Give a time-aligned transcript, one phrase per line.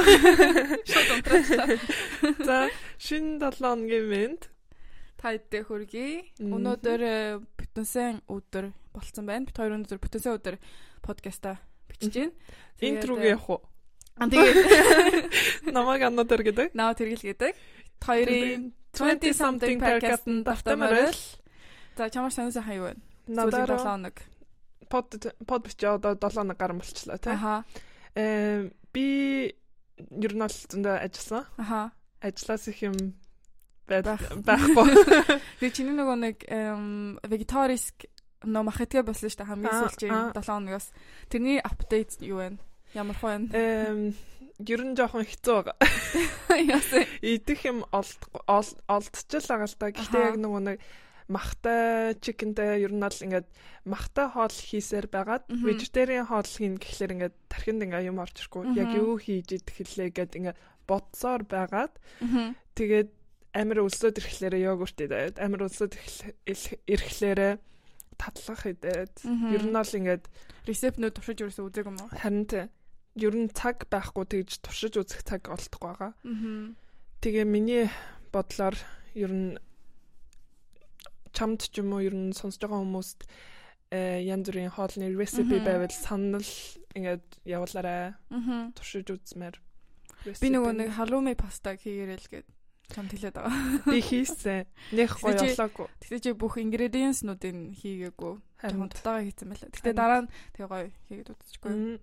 [0.00, 1.68] Шууд унтраачлаа.
[2.40, 2.56] За
[2.98, 4.42] шинэ 7 хоногийн мэнд
[5.22, 6.42] Та хэддээ хүргэе.
[6.42, 9.46] Өнөөдөр э, бүтэнсэн өдөр болцсон байна.
[9.46, 10.56] Бид хоёр өнөөдөр бүтэнсэн өдөр
[10.98, 12.34] подкаста бичиж байна.
[12.82, 13.60] интрог явах уу?
[14.18, 14.56] Аа тэгээд
[15.76, 16.74] Намаг аннотер гэдэг.
[16.74, 17.54] наа тэргэл гэдэг.
[18.02, 21.22] Хоёрын 20 something podcast-ын давтамаар л
[21.96, 23.00] За чамаар санаасаа хаяа байна.
[23.30, 24.16] Надад 7 Надаараа хоног.
[24.90, 25.06] под
[25.46, 27.32] под бичээ одоо 7 хоног гарсан болчлаа тий.
[27.32, 27.64] Аха.
[28.18, 29.54] Э би
[29.98, 31.44] ер нь бол зөндөө ажилласан.
[31.58, 31.80] Аха.
[32.22, 32.96] Ажлаас их юм
[33.88, 34.88] байхгүй.
[35.60, 36.36] Тэгээ чиний нөгөө нэг
[37.28, 38.06] vegetarisk
[38.46, 40.32] нөө махитгэ болсон шүү дээ хамгийн аа.
[40.34, 40.86] 7 хоногоос.
[41.28, 42.58] Тэрний апдейт юу вэ?
[42.94, 43.48] Ямар хөө байна?
[43.52, 44.00] Эм
[44.62, 45.76] ер нь жоохон хэцүү байгаа.
[46.72, 47.04] Яасан.
[47.22, 49.90] Идэх юм олд ол- олдчихл байгаа л да.
[49.90, 50.78] Гэхдээ яг нөгөө нэг
[51.32, 53.48] махтай чикентэй ер нь бол ингээд
[53.88, 58.76] махтай хоол хийсээр байгаад vegetarian хоол хийн гэхлээр ингээд тархинд ингээ юм орж ирэхгүй.
[58.76, 61.96] Яг юу хийж идэх хэлээ гэд ингээ бодсоор байгаад
[62.76, 63.10] тэгээд
[63.52, 65.96] амир өлсөд ирэхлээр йогурт идээд амир өлсөд
[66.88, 67.60] ирэхлээр
[68.16, 70.24] татлах идээд ер нь бол ингээд
[70.62, 72.10] Рецептнүүд туршиж ерөөсөө үзег юм уу?
[72.14, 72.70] харин тэ
[73.18, 76.12] ер нь цаг байхгүй тэгж туршиж үзэх цаг олдохгүй байгаа.
[76.14, 76.70] Аа.
[77.20, 77.90] Тэгээ миний
[78.30, 78.76] бодлоор
[79.18, 79.58] ер нь
[81.32, 83.20] чамд ч юм уу ер нь сонсож байгаа хүмүүст
[83.92, 85.64] э янз бүрийн хоолны Мгм.
[85.64, 86.48] байвал санал
[86.96, 88.14] ингээд явуулаарай.
[88.32, 88.72] Аа.
[88.72, 89.56] Туршиж үзмээр.
[90.40, 92.48] Би нөгөө нэг халууми пастаг хийгэрэл гээд
[92.92, 93.84] чамд хэлээд байгаа.
[93.88, 94.64] би хийсэн.
[94.92, 95.88] Нэх гоё болоогүй.
[96.00, 98.34] Тэгтээ чи бүх ингредиенснуудыг хийгээгүй.
[98.62, 99.70] Жохон дутаагаа хийсэн байлаа.
[99.72, 101.72] Тэгтээ дараа нь тэгээ гоё хийгээд үзчихгүй.
[101.72, 101.98] Мм.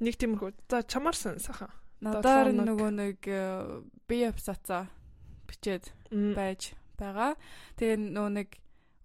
[0.00, 0.50] Нэг тиймэрхүү.
[0.70, 1.70] За чамаар сан сайхан.
[2.00, 4.86] Надаар нөгөө нэг э, би абсаца
[5.48, 5.90] бичээд
[6.36, 7.32] байж байгаа.
[7.76, 8.48] Тэгээ нөгөө нэг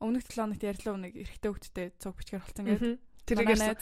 [0.01, 2.93] өмнөх 7 хоногт ярьлаа нэг эрэгтэй хөлттэй цуг бичгээр болсон гэдэг.
[3.29, 3.77] Тэрийг ярьсан.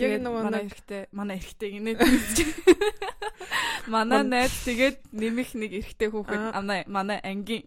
[0.00, 1.92] Яг нөгөө манай эрэгтэй манай эрэгтэй гинэ.
[3.90, 7.64] Манай Ман- найз тэгээд нэмэх нэг эрэгтэй хүүхэд манай манай ангийн.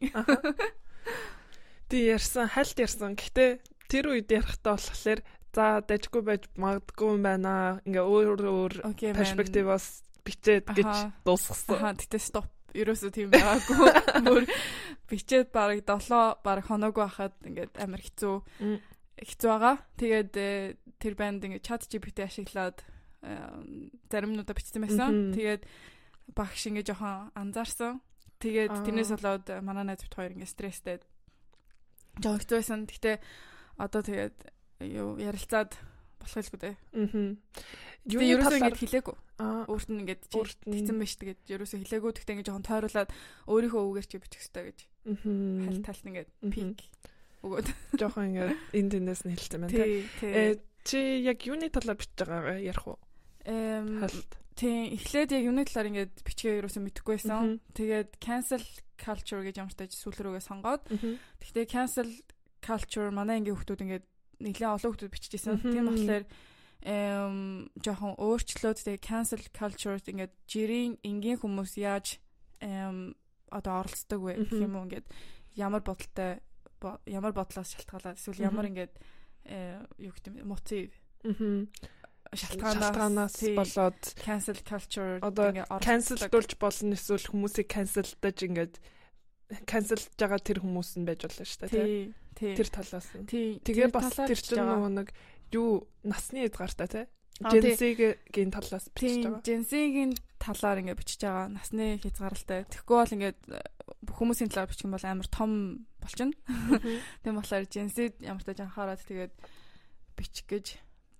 [1.90, 3.18] Тий ярьсан, хальт ярьсан.
[3.18, 5.20] Гэхдээ тэр үед ярихтаа болохоор
[5.54, 7.82] за дажгүй байж магадгүй юм байна.
[7.86, 8.74] Ингээ өөр өөр
[9.14, 10.92] перспективоос бичээд гэж
[11.28, 11.98] дуусгасан.
[12.00, 12.48] Тэгтээ стоп.
[12.74, 13.90] Ерөөсөө тийм байгаагүй.
[14.26, 14.44] Бүр
[15.10, 18.36] бичээд бараг 7 бараг хоног байхад ингээд амар хэцүү
[19.22, 19.76] хэцүү байгаа.
[20.00, 22.82] Тэгээд э, тэр банд ингээд чат GPT ашиглаад
[23.22, 23.38] э,
[24.10, 25.38] заримнуудаа бичсэн байсан.
[25.38, 25.64] Тэгээд
[26.34, 28.02] багш ингээд жоохон анзаарсан.
[28.42, 30.98] Тэгээд тэрнээс болоод э, манай найз бит хоёр ингээд стресстэй.
[32.18, 32.80] Жоохон хэцүү байсан.
[32.90, 33.22] Гэтэ
[33.78, 34.38] одоо тэгээд
[34.90, 35.78] юу ярилцаад
[36.24, 36.76] болох хэлгүй дээ.
[36.96, 37.28] Мгм.
[38.08, 39.16] Юу ерөөсөө ингээд хэлээгүй.
[39.44, 42.12] аа Өөрт нь нь тэгсэн байж тэгээд ерөөсөө хэлээгүй.
[42.16, 43.10] Тэгтээ ингээд жоохон тойруулаад
[43.48, 45.64] өөрийнхөө үгээр чи бичих хэрэгтэй гэж мгм.
[45.68, 46.04] хальт талт
[46.44, 46.52] Мгм.
[46.52, 46.80] пик
[47.44, 47.68] өгөөд.
[48.00, 49.72] жоохон ингээ энэ тэнэс нь хэлсэн байна.
[49.72, 50.08] Тий.
[50.24, 53.00] Э чи яг юуны талаар бичиж байгаа ярих уу?
[53.48, 54.32] Эм Хальт.
[54.56, 57.60] тий, эхлээд яг юуны талаар ингээд бичгээ ерөөсөө мэдэхгүй байсан.
[57.76, 58.64] Тэгээд cancel
[59.00, 60.84] culture гэж ямар ч тааж сүүл рүүгээ сонгоод.
[61.40, 62.10] Гэхдээ cancel
[62.64, 64.06] culture манай ангийн хүмүүс ингээд
[64.40, 65.62] нэлээд олон хүмүүс биччихсэн.
[65.62, 66.26] Тийм болохоор
[66.84, 67.38] эм
[67.80, 72.20] жоохон өөрчлөөд тэгээ cancel culture ингээд жирийн энгийн хүмүүс яаж
[72.60, 73.16] эм
[73.54, 74.86] одоо оролцдог вэ гэх юм уу?
[74.90, 75.08] Ингээд
[75.56, 76.42] ямар бодолтой
[76.82, 78.94] бо- ямар бодлоос шалтгаалаад эсвэл ямар ингээд
[79.48, 80.92] э юу гэдэг юм мотив
[82.34, 85.54] шалтгаанаас болоод cancel culture Одоо
[85.86, 88.76] канселдуулж болно эсвэл хүмүүсийг канселдаж ингээд
[89.70, 91.84] канселж байгаа тэр хүмүүс нь байж болно шүү дээ тий.
[92.38, 93.28] Тэр талаас нь.
[93.28, 95.10] Тэгээ бас тэр чинь нөгөө нэг
[95.54, 97.06] юу насны эзгартай тий.
[97.42, 99.42] Женсигийн талаас бичиж байгаа.
[99.42, 101.50] Женсигийн талаар ингээд бичиж байгаа.
[101.50, 102.66] Насны хязгаарлалтай.
[102.70, 103.62] Тэгэхгүй бол ингээд э,
[104.14, 105.52] хүмүүсийн талаар бичих юм бол амар том
[105.98, 106.38] болчихно.
[107.26, 109.34] Тийм болохоор Женсид ямар ч таж анхаарад тэгээд
[110.14, 110.66] бичих гэж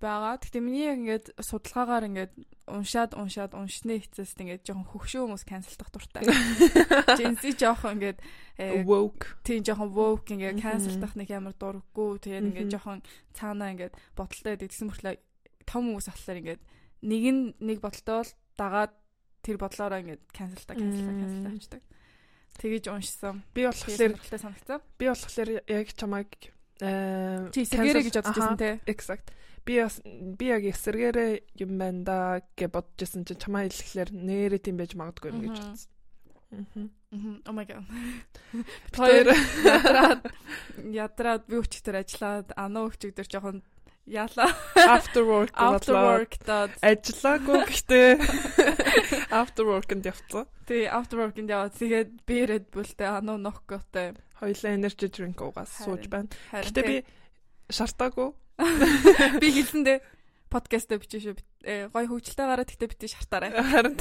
[0.04, 0.36] байгаа.
[0.36, 2.32] Гэхдээ миний яг ингээд судалгаагаар ингээд
[2.68, 6.28] уншаад уншаад уншны эцэст ингээд жоохон хөвшөө хүмүүс канселдах дуртай.
[7.18, 8.20] Женси жоохон ингээд
[8.60, 9.40] э, woke.
[9.40, 13.00] тийм жоохон woke ингээд канселдах нэг ямар дурггүй тэгээд ингээд жоохон
[13.32, 15.16] цаанаа ингээд бодолтой байдаг гэсэн мөртлөө
[15.64, 16.62] том хүмүүс болохоор ингээд
[17.04, 18.92] нэг нь нэг бодолтой бол дагаад
[19.44, 21.20] тэр бодлоороо ингээд канселта Мм.
[21.20, 21.82] канселта хийдэг.
[22.54, 23.42] Тэгэж уншсан.
[23.52, 24.80] Би болохоор санагцсан.
[24.96, 26.30] би болохоор яг чамайг
[26.80, 28.80] э эсэргээрээ гэж Аха, те.
[28.86, 29.34] Exact.
[29.64, 31.32] Би бас би яг эсэргээрээ
[31.64, 32.18] юм байна да
[32.56, 35.90] гэж байсан чинь чамаа хэлэхлээр нэрээ тийм байж магадгүй юм гэж бодсон.
[36.54, 37.42] Мгм.
[37.46, 37.82] Oh my god.
[38.94, 39.32] Тэр
[40.92, 43.62] ядраад би өчтөр ажиллаад анаа өчигдөр жоохон
[44.06, 44.52] яалаа.
[44.76, 48.08] after work After work даад Ажиллаагүй гэхдээ
[49.40, 50.46] after work-нд явцсан.
[50.68, 54.14] тий after work-нд яваад тэгээд би Red Bull-тэй анаа ноккотой.
[54.38, 56.28] Хоёлаа energy drink уугаас сууж байна.
[56.52, 56.96] Гэтэ би
[57.72, 58.34] шартаагүй.
[59.42, 59.98] би хэлсэн дээ
[60.50, 60.98] подкастаа.
[61.64, 63.50] Э, Гой хөвгөлтэй гараад тэгтээ битээ шартаарай.
[63.74, 63.94] Харин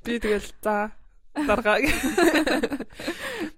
[0.00, 0.92] би тэгэл за
[1.36, 1.82] даргаа.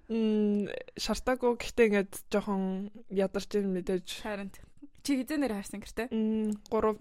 [0.09, 0.67] Мм
[0.97, 4.25] шартаагүй гэхдээ ингээд жоохон ядарч ин мэдээж.
[4.25, 4.51] Харин
[5.05, 6.09] чи хизээ нэр харсан гэртээ?
[6.11, 6.97] Мм 3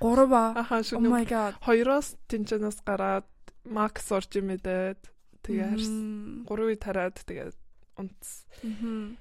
[0.00, 0.56] 3 ба.
[0.56, 0.98] Аха Oh шүү.
[1.06, 1.54] my god.
[1.62, 3.28] Хоёроос тэнчэнээс гараад
[3.68, 4.98] Макс орж имэдэд
[5.44, 5.92] тэгээ харсан.
[5.92, 6.48] Мм.
[6.48, 7.54] Гурвыг тараад тэгээд
[8.00, 8.48] унтс.
[8.64, 9.20] Мгм.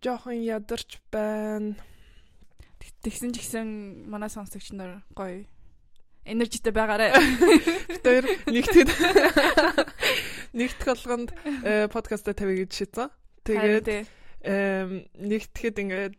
[0.00, 1.74] Жохон ядарч байна.
[2.88, 3.68] Тэг- Тэгсэн ч гэсэн
[4.08, 5.44] манай сонсогч нар гоё
[6.24, 7.12] энержитэй байгаарэ.
[8.04, 8.88] Тэр нэгтгэд
[10.56, 11.28] нэгтгэх болгонд
[11.64, 13.08] э, подкаст тавья гэж шийдсэн.
[13.44, 13.88] Тэгээд
[15.20, 16.14] нэгтгэхэд ингээд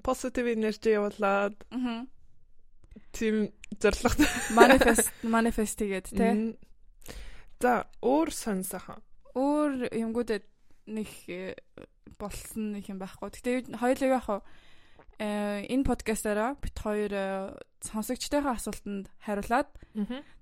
[0.00, 1.56] positive energy явуулаад
[3.12, 4.28] тийм зорилготой.
[4.56, 6.56] Манифест манифест тэгээд тий.
[7.60, 9.00] За өөр сонсохон.
[9.36, 10.44] Өөр юмгуудад
[10.88, 11.52] нэг э,
[12.16, 13.28] болсон нэг юм байхгүй.
[13.28, 14.38] Гэтэ хоёулаа яах вэ?
[15.20, 17.52] Э энэ подкастаараа бит хоёр э,
[17.84, 19.68] сонсогчтойхоо асуултанд хариулаад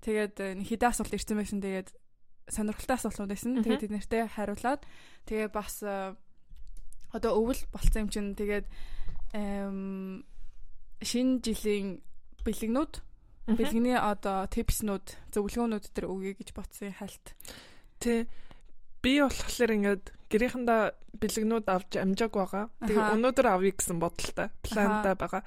[0.07, 1.59] тэгээд э, хэдэн асуулт ирсэн байсан.
[1.59, 1.91] Тэгээд
[2.47, 3.59] сонирхолтой асуултууд байсан.
[3.67, 4.87] Тэгээд тэд нартэй хариулаад
[5.27, 8.71] тэгээ бас одоо өвөл болцсон юм чинь тэгээд
[11.03, 11.99] шинэ жилийн
[12.47, 12.95] бэлгнүүд
[13.59, 17.35] бэлгэний одоо типснүүд зөвлөгөөнүүд төр өгье гэж бодсон хальт.
[17.99, 18.31] Тэ
[19.09, 20.83] би болохоор ингээд гэрийнхэндээ
[21.17, 22.65] бэлгнүүд авч амжааг байгаа.
[22.85, 25.43] Тэгээ өнөөдөр авъя гэсэн бодолтой плантай байгаа.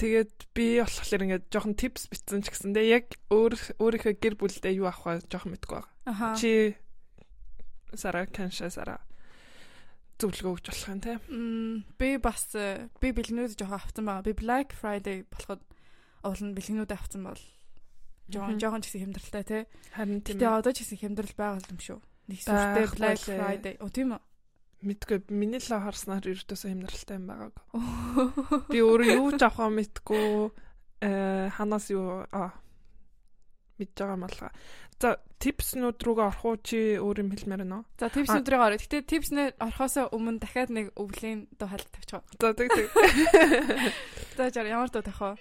[0.00, 4.88] Тэгээд би болохоор ингээд жоохон типс бичсэн ч гэсэндээ яг өөр өөрийнхөө гэр бүлдээ юу
[4.88, 5.76] авах вэ жоохон мэдгүй
[6.08, 6.32] байгаа.
[6.40, 6.80] Чи
[7.92, 9.04] сара канша сара
[10.16, 11.20] зөвлөгөө өгч болох юм те.
[12.00, 14.24] Би бас э, би бэлгнүүд жоохон авсан байгаа.
[14.24, 15.60] Би Black Friday болоход
[16.24, 17.42] уулын бэлгнүүд авсан бол
[18.32, 19.62] жоохон жоохон ч гэсэн хямдралтай тий.
[19.92, 20.58] Харин тийм Гэтэ ээ.
[20.64, 22.00] одоо ч гэсэн хямдрал байгаа юм шүү.
[22.30, 23.18] Нэг сүртэй Black.
[23.26, 23.74] Friday.
[23.82, 24.22] Оо тийм үү?
[24.86, 27.56] Мэдгүй миний л харснаар ердөөсөө хямдралтай юм байгааг.
[28.70, 30.24] Би өөрөө юу ч авахаа мэдгүй
[31.02, 32.54] э ханаас юу а
[33.82, 34.48] мэдж байгаа юм алга.
[35.00, 37.84] За типснүүд рүүгээ орох уу чи өөр юм хэлмээр байна уу?
[37.98, 38.78] За tips өдрийг орё.
[38.78, 42.22] Гэтэ tips нэ орхосоо өмнө дахиад нэг өвлийн дуу хальт тавьчих.
[42.38, 42.86] За тэг тэг.
[44.38, 45.34] За жаар ямар дуу тавих вэ?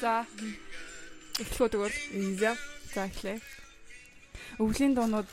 [0.00, 0.24] За.
[1.40, 1.96] Эхлэх үү тэгвэл?
[2.40, 2.52] За
[2.94, 3.40] за эхлэе.
[4.60, 5.28] Өвлийн дуунууд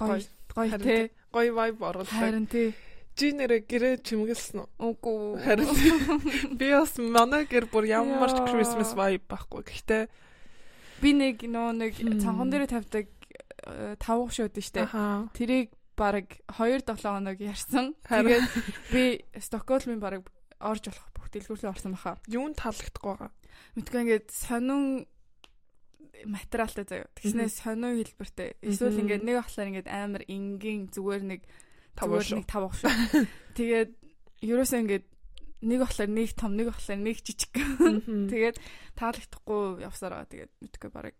[0.00, 0.20] гоё
[0.56, 1.12] гоё те.
[1.32, 2.12] гоё vibe оруулдаг.
[2.12, 2.72] харин тий
[3.16, 4.68] Чи нэрэ гэрээ чимгэлсэн үү?
[4.80, 5.44] үгүй.
[5.44, 5.68] Харин
[6.56, 8.40] би бас манай гэр бүр ямар ч.
[8.48, 9.60] Christmas vibe байхгүй.
[9.68, 10.02] Гэхдээ
[11.00, 14.86] би нэг нөө нэг цанхан дээр тавьдаг э, тавуух шууд нь штэ
[15.34, 17.92] тэрийг баг 2 7 хоног ярьсан.
[18.08, 18.48] Тэгээд
[18.88, 20.24] би Стокгольмын баг
[20.56, 22.16] орж болох бүх дэлгүүрлээ орсон баха.
[22.24, 23.32] юунд таалагдахгүй байгаа.
[23.76, 25.04] Мэдгүй ингээд сонин
[26.24, 27.12] материалтай заяа.
[27.20, 28.56] Тэгснээс сонин хэлбэртэй.
[28.64, 31.42] Эсвэл ингээд нэг ахлаар ингээд амар энгийн зүгээр нэг
[32.00, 32.88] Тавууш нэг тавах шүү.
[33.60, 33.90] Тэгээд
[34.40, 35.06] ерөөсөө ингээд
[35.60, 37.52] нэг ахлаар нэг том, нэг ахлаар нэг жижиг.
[37.54, 38.56] Тэгээд
[38.96, 41.16] таалагдахгүй явсараа тэгээд мэдгүй баг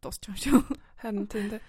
[0.00, 0.78] дуусчих юм шүү.
[1.00, 1.62] Харин тийм дээ.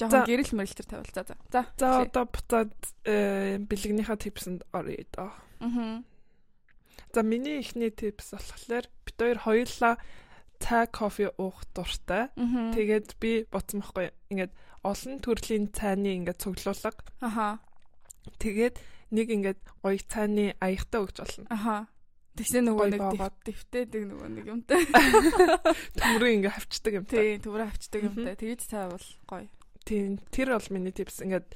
[0.00, 1.12] Жохон гэрэл мэрэлтэр тавил.
[1.12, 1.36] За за.
[1.52, 1.60] За.
[1.76, 2.72] За одоо буцаад
[3.04, 5.32] э, бэлгнийхаа типсэнд оръё доо.
[5.60, 6.00] Аа.
[7.12, 9.94] За миний ихний типс болохоор бид хоёр хоёулаа
[10.60, 12.32] цай кофе уух дуртай.
[12.36, 14.52] Тэгээд би боцсон байхгүй ингээд
[14.84, 16.96] олон төрлийн цайны ингээд цуглуулга.
[17.20, 17.60] Аха.
[18.40, 18.80] Тэгээд
[19.10, 21.46] нэг ингээд гоё цайны аягтай өгч болно.
[21.50, 21.76] Аха.
[22.38, 23.02] Тэгсэн нөгөө нэг
[23.44, 24.80] дэвтээдэг нөгөө нэг юмтай.
[25.98, 27.04] Төмрөө ингээд хавчдаг юм.
[27.10, 28.14] Тий, төврө авчдаг Мгм.
[28.22, 28.34] юмтай.
[28.38, 29.48] Тэгэж цай бол гоё.
[29.84, 31.48] Тийм тэр бол миний типс ингээд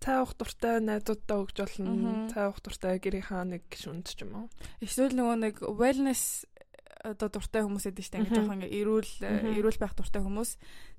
[0.00, 2.28] цай уух дуртай найзуудтай өгч болно.
[2.32, 4.46] Цай уух дуртай гэрийнхаа нэг шүнд ч юм уу.
[4.80, 6.48] Эсвэл нөгөө нэг wellness
[7.04, 8.24] одоо дуртай хүмүүс эдэж штэ Мгм.
[8.26, 9.10] ингээ жоохон ингээ эрүүл
[9.62, 10.50] эрүүл байх дуртай хүмүүс.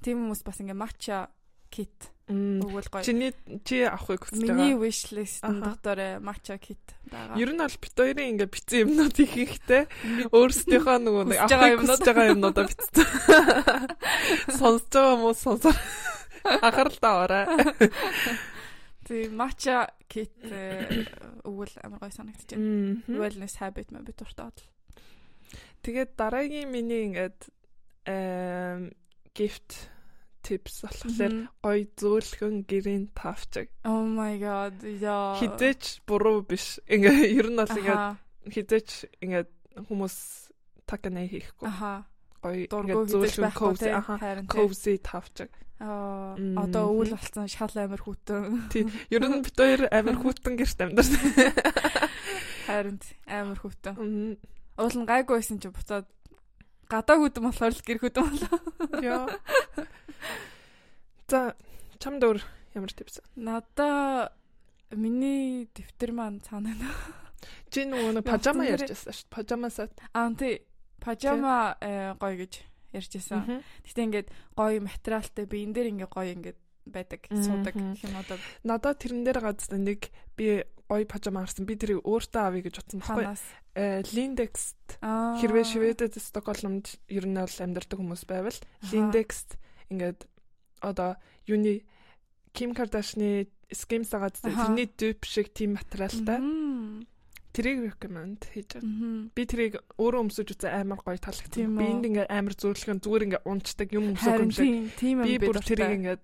[0.05, 1.27] Тийм хүмүүс бас ингээ matcha
[1.73, 2.13] kit.
[2.27, 3.03] Өгвөл гоё.
[3.07, 3.31] Чиний
[3.63, 4.83] чи авахыг хүсэж Миний байгаа.
[4.83, 5.79] wish list-н Аха.
[5.79, 7.39] дотор э, matcha kit байгаа.
[7.39, 9.83] Ер нь бол бит хоёрын ингээд бицэн юмнууд их ихтэй
[10.35, 13.07] өөрсдийнхөө нөгөө нэг авахыг хүсэж байгаа юмнуудаа бицсэн.
[14.59, 15.73] Сонсож байгаа хүмүүс сонсоо.
[16.43, 17.45] Анхаарал таваарай.
[19.07, 21.07] Тийм matcha kit э,
[21.47, 22.27] өгвөл амар гоё.
[22.27, 23.07] Мгм.
[23.07, 24.67] Wellness habit мэ би дуртай бол.
[25.79, 27.39] Тэгээд дараагийн миний ингээд
[28.03, 28.91] эм
[29.31, 29.87] gift
[30.47, 33.67] tips болохоор гоё зөөлхөн гэрийн тавчаг.
[33.83, 34.79] Oh my god.
[34.87, 35.35] Яа.
[35.35, 36.79] Хизээч буруу биш.
[36.87, 38.15] Ингээ ер нь бол ингээд Аха.
[38.47, 38.89] хизээч
[39.19, 39.51] ингээд
[39.91, 40.17] хүмүүс
[40.87, 41.67] таканаа хийхгүй.
[41.67, 42.07] Аха.
[42.39, 44.15] Гоё хизэж зөөлхөн cozy аха
[44.47, 45.51] cozy тавчаг.
[45.83, 48.71] Аа одоо өвөл болсон шал амир хүүтэн.
[48.73, 48.87] Тийм.
[49.13, 51.21] Ер нь бид хоёр амар хүүтэн гэрт амьдарсан.
[52.67, 52.97] Харин
[53.61, 53.95] хөвтөн.
[53.95, 54.33] Мгм.
[54.77, 56.07] Уул нь гайгүй байсан чи буцаад
[56.89, 58.59] гадаа хөдөн болохоор л гэр хөдөн болоо.
[59.03, 59.27] Яа.
[61.27, 61.57] За
[61.99, 62.39] чамд өөр
[62.71, 63.19] ямар типс?
[63.35, 64.31] Надаа
[64.95, 66.95] миний дэвтэр маань цаана байна.
[67.67, 69.35] Чи нөгөө пажама утсан ярьж байсан шүү дээ.
[69.35, 69.91] Пажама сет.
[70.15, 70.63] Аа тий.
[71.03, 72.63] Пажама э, гоё гэж
[72.95, 73.43] ярьжсэн.
[73.43, 73.59] Мгм.
[73.59, 79.03] Гэтэ ингээд гоё материалтай биен дээр ингээ гоё ингээд байдаг, суудаг гэх юм одоо Надад
[79.03, 80.07] тэрэн дээр газар нэг
[80.39, 81.67] би гоё пажама харсан.
[81.67, 83.27] Би тэрийг өөртөө авъя гэж бодсон байхгүй.
[83.27, 83.43] ханаас.
[83.75, 83.99] Э
[85.43, 88.55] хэрвээ Шведэд Стокгольмд ер нь бол амьдардаг хүмүүс байвал.
[88.87, 89.59] Lindex
[89.91, 90.23] ингээд
[90.81, 91.15] одоо
[91.47, 91.83] юуны
[92.53, 94.65] Ким Кардашны байгаа зү Аха.
[94.71, 96.39] тэрний dupe шиг тийм материалтай.
[97.57, 98.85] Тэрийг recommend хийж байна.
[98.85, 99.31] Мгм.
[99.33, 101.51] Би тэрийг өөрөө өмсөж үзээ амар гоё таалагдсан.
[101.57, 101.81] Тийм үү?
[101.81, 104.65] Биэнд ингээд амар зөөрлөхөн зүгээр ингээд унцдаг юм Харин юм шиг.
[104.69, 104.85] юм
[105.25, 106.21] Би би бүр тэрийг ингээд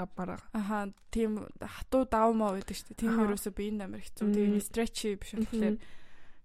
[0.00, 0.48] авмаар байгаа.
[0.56, 0.78] Аха
[1.12, 3.00] тийм хатуу давмаа байдаг шүү дээ.
[3.04, 4.24] Тийм ерөөсөө биенд амар хэцүү.
[4.32, 5.84] Тэгээ стретчи биш болохоор Мгм.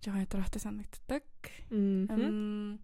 [0.03, 1.23] жоохон ядраатай санагддаг.
[1.71, 2.79] Мгм.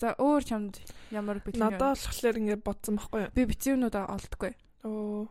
[0.00, 0.74] За өөр чамд
[1.14, 3.30] ямар бэлэн Надад болохоор ингээд бодсон байхгүй юу?
[3.34, 4.52] би бицүүнүүдээ олдгүй.
[4.84, 5.28] Оо.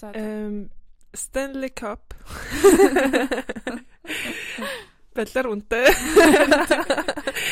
[0.00, 0.70] За Эм
[1.16, 2.14] Stanley Cup.
[5.16, 5.88] Балар үнтэй.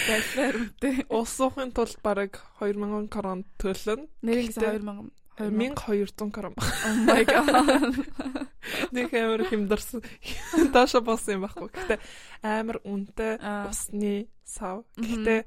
[0.05, 0.95] байлаар үнтэй.
[1.09, 4.05] Улс уухын тулд бараг 2000 крон төлөн.
[4.21, 6.55] Нэрийг Гэтэ- 2000 1200 крон.
[6.61, 7.49] Oh my god.
[8.95, 9.99] Нэг амар хэмдэрсэн.
[10.71, 11.73] Дааша болсон юм байхгүй.
[11.73, 11.97] Гэтэ
[12.45, 14.85] амар үнэтэй усны сав.
[15.01, 15.43] Гэтэ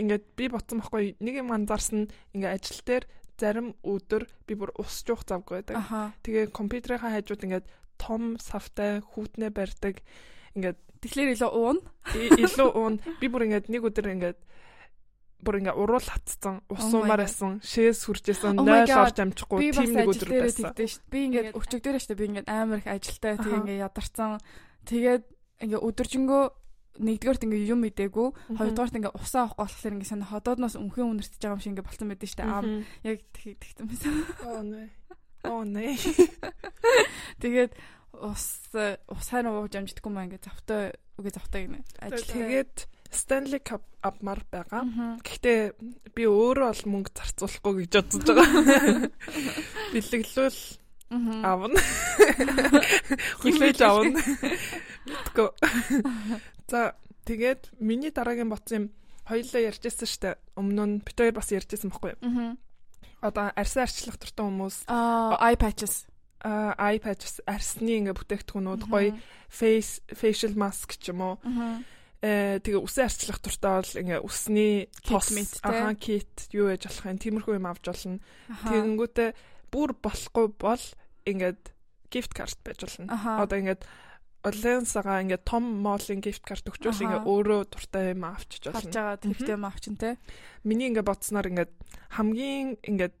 [0.00, 1.16] ингээд би ботсон байхгүй.
[1.20, 3.04] Нэг юм анзаарсан ингээ ажил дээр
[3.36, 5.76] зарим өдөр би бүр ус жуух завгүй байдаг.
[6.24, 7.66] Тэгээ компьютерийнхаа хажууд ингээд
[8.00, 10.00] том савтай хүүтнээ барьдаг.
[10.56, 11.78] Ингээд Тэгэхээр илүү уун.
[12.12, 14.38] илүү уун би бүр ингээд нэг өдөр ингээд
[15.40, 19.96] бүр ингээ уруул хатцсан ус Oh уумаар байсан шээс хүрчээсэн Oh нойл орж амжихгүй тийм
[19.96, 20.76] нэг өдөр байсан.
[21.08, 22.16] Би ингээд Тэгээд- өчөг дээр шүү.
[22.20, 24.36] Би ингээд амар их ажилтай тэгээ ингээд ядарсан.
[24.84, 25.24] Тэгээд
[25.64, 26.44] ингээд өдөржингөө
[26.98, 28.28] нэгдүгээрт ингээ юм мэдээгүй
[28.58, 32.08] хоёрдугаарт ингээ усаа авахгүй болохоор ингээ санаа ходоодноос өмхөн үнэртэж байгаа юм шиг ингээ болцсон
[32.10, 32.82] байдаг штэ аав Мгм.
[33.06, 34.14] яг тэгтэн байсан.
[34.42, 34.82] Оо нэ.
[35.46, 35.84] Оо нэ.
[37.40, 37.72] Тэгээд
[38.20, 38.44] ус
[39.06, 41.80] усаар ууж амждаггүй маа ингээ завтай үгээ завтай гинэ.
[42.02, 42.74] Ажил Тэгээд
[43.10, 44.82] Stanley Cup авмаар байгаа.
[45.24, 45.60] Гэхдээ
[46.14, 49.10] би өөрөө бол мөнгө зарцуулахгүй гэж бодож байгаа.
[49.94, 50.60] Бэлэглүүл
[51.42, 51.80] авна.
[53.42, 54.20] Хүлээж авна.
[55.10, 55.48] Мэдгүй.
[56.70, 56.94] За
[57.26, 58.84] тэгээд миний дараагийн боцсон юм
[59.26, 60.38] хоёлаа ярьжсэн штэ.
[60.54, 62.14] Өмнө нь бид хоёр бас ярьжсэн байхгүй.
[62.14, 62.22] Юу?
[62.22, 62.50] Мгм.
[63.26, 64.76] Одоо арьсан арчлах дуртай хүмүүс.
[64.86, 65.34] Аа.
[65.42, 66.06] Eye patches.
[66.40, 69.12] а iPad арсны ингээ бүтээгдэхүүнүүд гоё
[69.52, 71.36] face facial mask ч юм уу.
[72.24, 75.60] Э тэгээ үсэн арчлах дуртай бол ингээ үсний Kit тос.
[75.60, 78.24] аха кит юу яж болох юм тиймэрхүү юм авч болно
[78.72, 79.30] тэгэнгүүтээ
[79.68, 80.84] бүр болохгүй бол
[81.28, 81.60] ингээд
[82.08, 83.12] gift card байж болно.
[83.44, 83.84] Одоо ингээд
[84.40, 85.84] Оленсага ингээд том
[86.24, 87.04] gift card өгчвөл Аха.
[87.04, 90.16] ингээ өөрөө дуртай юм авчиж харж болно байгаа тэрхтээ юм авчин те.
[90.64, 91.72] миний ингээ бодсноор ингээд
[92.16, 93.14] хамгийн ингээд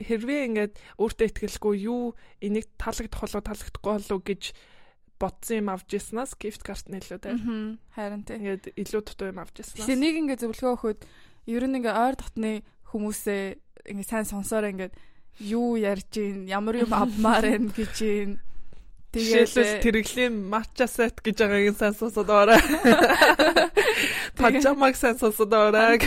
[0.00, 2.12] хэрвээ ингээд өөртөө ихтгэлгүй юу
[2.44, 4.42] энийг таалагдах болоо таалагдахгүй болоо гэж
[5.20, 7.36] бодсон юм авч яснаас gift card нэлээд байр.
[7.36, 7.80] Мгм.
[7.96, 8.36] Харин те.
[8.40, 9.84] Ингээд илүү дутуу юм авч яснаас.
[9.84, 11.00] Тэгэхээр нэг ингээ зөвлөгөө өгөхөд
[11.48, 12.52] ер нь ингээ ойр дотны
[12.92, 13.42] хүмүүсээ
[13.92, 14.90] ингээ сайн сонсоор ингээ
[15.44, 18.32] юу ярьж гин ямар юм авмаар байна гэж гин
[19.10, 22.62] Жишээлбэл тэрэглийн matcha set гэж байгаагийн сайн сонсоод орой.
[24.38, 25.98] Пажамаг сайн сонсоод орой.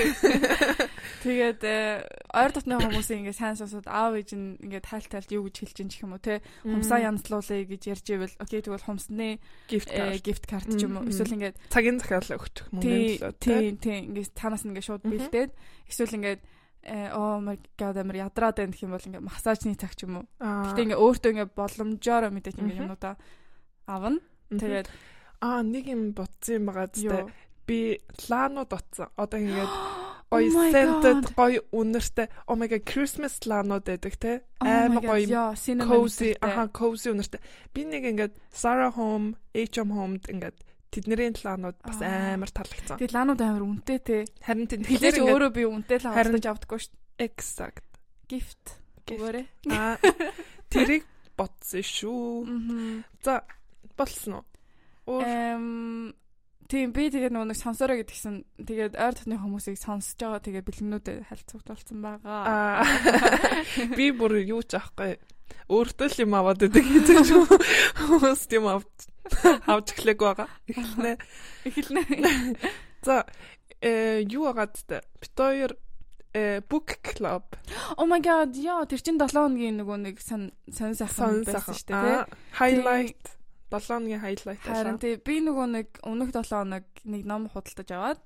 [1.24, 5.48] тэгээд э, ойр дотны хүмүүсээ ингээ сайн сонсоод аав ээж нь ингээ тайл тайлд юу
[5.48, 9.40] гэж хэлж ин ч юм уу те хумсаа янзлуулъя гэж ярьж ивэл окей тэгвэл хумсны
[9.72, 10.24] gift э, card.
[10.24, 13.40] gift card ч юм уу эсвэл ингээ Цагийн захиалга өгчих мөнгөний төлөө.
[13.40, 15.52] тий тий ингээ танаас ингээ шууд бэлдээд
[15.88, 16.36] эсвэл ингээ
[16.86, 20.26] оо my god амар ядраад байх юм бол ингээ массажны цаг ч юм уу.
[20.40, 23.16] Гэтэ ингээ өөртөө ингээ боломжоор мэдээж ингээ юмудаа
[23.88, 24.20] авна.
[24.52, 24.88] Тэгээд
[25.40, 27.32] аа нэг юм бодсон юм байгаа зү.
[27.64, 29.08] Би лаанууд утсан.
[29.16, 29.72] Одоо ингээд
[30.34, 32.28] Oh гоё my scented гоё үнэртэй.
[32.50, 34.42] Oh my god christmas лаанууд байдаг те.
[34.58, 35.54] Oh God, гоё
[35.86, 37.42] cozy аха cozy үнэртэй.
[37.70, 40.58] Би нэг ингээд Sarah Home HM Home-д ингээд
[40.94, 44.18] тэдний лаанууд бас амар таалагдсан Тэгээд лаанууд амар үнэтэй те.
[44.46, 47.26] харин Хилээж ингээд өөрөө би үнэтэй л Харин- хавтаж авдаггүй шүү дээ.
[47.26, 47.86] exact
[48.30, 48.66] Gift.
[49.10, 49.46] Өгөөрэй.
[49.74, 49.98] аа
[50.72, 51.04] тэрийг
[51.38, 52.46] бодсон шүү
[53.26, 53.42] за
[53.98, 54.46] болсон
[55.10, 56.14] уу Эм
[56.74, 58.36] тийм би тэгээд нөгөө нэг сонсороо гэдгсэн.
[58.66, 60.42] Тэгээд ойр дотны хүмүүсийг сонсож байгаа.
[60.42, 62.26] Тэгээд бэлгнүүдэд хальцуулсан байгаа.
[62.26, 62.86] аа.
[63.98, 65.22] Би бүр юу ч аахгүй
[65.70, 67.08] өөртөө л юм аваад байдаг гэж
[68.10, 68.90] хүмүүс тийм авч
[69.70, 70.50] авч эхлэх байгаа.
[70.66, 71.14] Эхлэнэ.
[71.70, 72.04] Эхэлнэ.
[73.06, 73.30] За
[73.78, 75.78] э юу агаад бит хоёр
[76.34, 77.46] э book club.
[78.02, 81.94] Oh my god, яа тэр чин 7 хоногийн нөгөө нэг сан сонь сайхан байсан шүү
[81.94, 82.26] дээ.
[82.58, 83.43] Highlight
[83.74, 88.20] 7 өдрийн хайлайт Харин тий би нөгөө нэг өмнөх 7 хоног нэг ном худалдаж аваад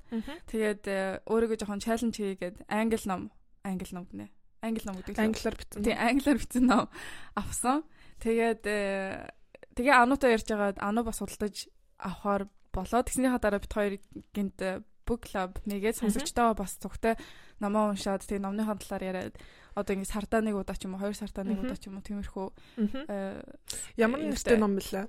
[0.52, 3.32] тэгээд э, өөрийгөө жоохон чаленж хийгээд англи ном
[3.68, 4.28] англи ном гинэ.
[4.62, 5.20] Англи ном гэдэг.
[5.20, 5.84] Англиар бичсэн.
[5.84, 6.90] Тий англиар бичсэн ном
[7.36, 7.84] авсан.
[8.24, 9.30] Тэгээд э,
[9.76, 11.68] тэгээ ануутай ярьж байгаад ануу бас худалдаж
[12.00, 13.02] авахаар болоо.
[13.04, 13.94] Тэгснийхаа дараа бит хоёр
[14.34, 17.16] гинт э, book club нэгээд сонсогчтойгоо бас цугтай
[17.64, 19.36] номоо уншаад тэгээ номныхаа талаар яриад
[19.80, 22.04] одоо ингэ сардаа нэг удаа ч юм уу хоёр сардаа нэг удаа ч юм уу
[22.04, 22.48] тиймэрхүү
[23.96, 25.08] ямар нэртэй ном бэлээ?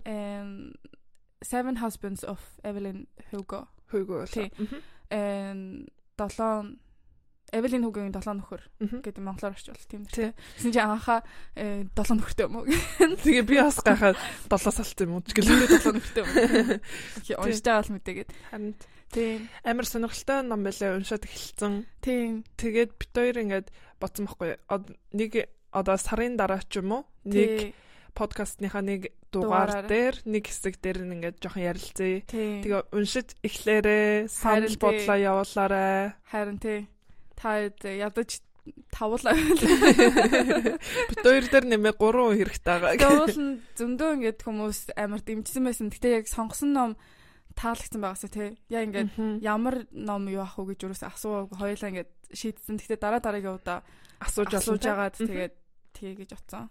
[1.39, 3.69] Seven Husbands of Evelyn Hugo.
[3.93, 4.27] Hugo.
[4.27, 4.51] Тий.
[5.11, 5.87] Эм
[6.19, 6.79] 7
[7.49, 8.63] Эвелин Хүгийн 7 нөхөр
[9.01, 10.37] гэдэг монголоор орчвол тийм нэртэй.
[10.61, 11.25] Тэгсэн чинь анхаа
[11.57, 12.69] 7 нөхөртэй юм уу?
[13.25, 14.21] Тэгээ би бас гайхаад
[14.53, 17.41] 7 салт юм уу гэлээ 7 нөхөртэй юм уу?
[17.41, 18.31] Уншиж байгаа л мэдээгээд.
[18.53, 18.77] Харин
[19.09, 21.75] тийм амар сонирхолтой ном байлаа уншаад эхэлсэн.
[22.05, 22.45] Тийм.
[22.61, 24.61] Тэгээд бит хоёр ингээд бодсон байхгүй.
[25.17, 25.33] Нэг
[25.73, 27.73] одоо сарын дараа ч юм уу нэг
[28.13, 32.21] подкастныхаа нэг дугаар дээр нэг хэсэг дээр ингээд жоохон ярилцъя.
[32.29, 36.13] Тэгээ уншиж эхлээрээ санал бодлоо явуулаарай.
[36.29, 36.89] Харин тий
[37.39, 38.43] та ядаж
[38.91, 39.33] тавуулаа.
[41.09, 42.99] Бид хоёр дээр нэмээ 3 хэрэгтэй байгаа.
[42.99, 45.89] Тэгвэл зөндөө ингээд хүмүүс амар дэмжсэн байсан.
[45.95, 46.91] Гэтэ яг сонгосон ном
[47.55, 48.51] таалагдсан байгаасаа тий.
[48.69, 52.77] Яа ингээд ямар ном юу ах уу гэж юусэн асууаг хоёлаа ингээд шийдсэн.
[52.77, 53.87] Гэтэ дараа дараагийн удаа
[54.21, 55.55] асууж асууж агаад тэгээд
[55.95, 56.69] тий гэж утсан.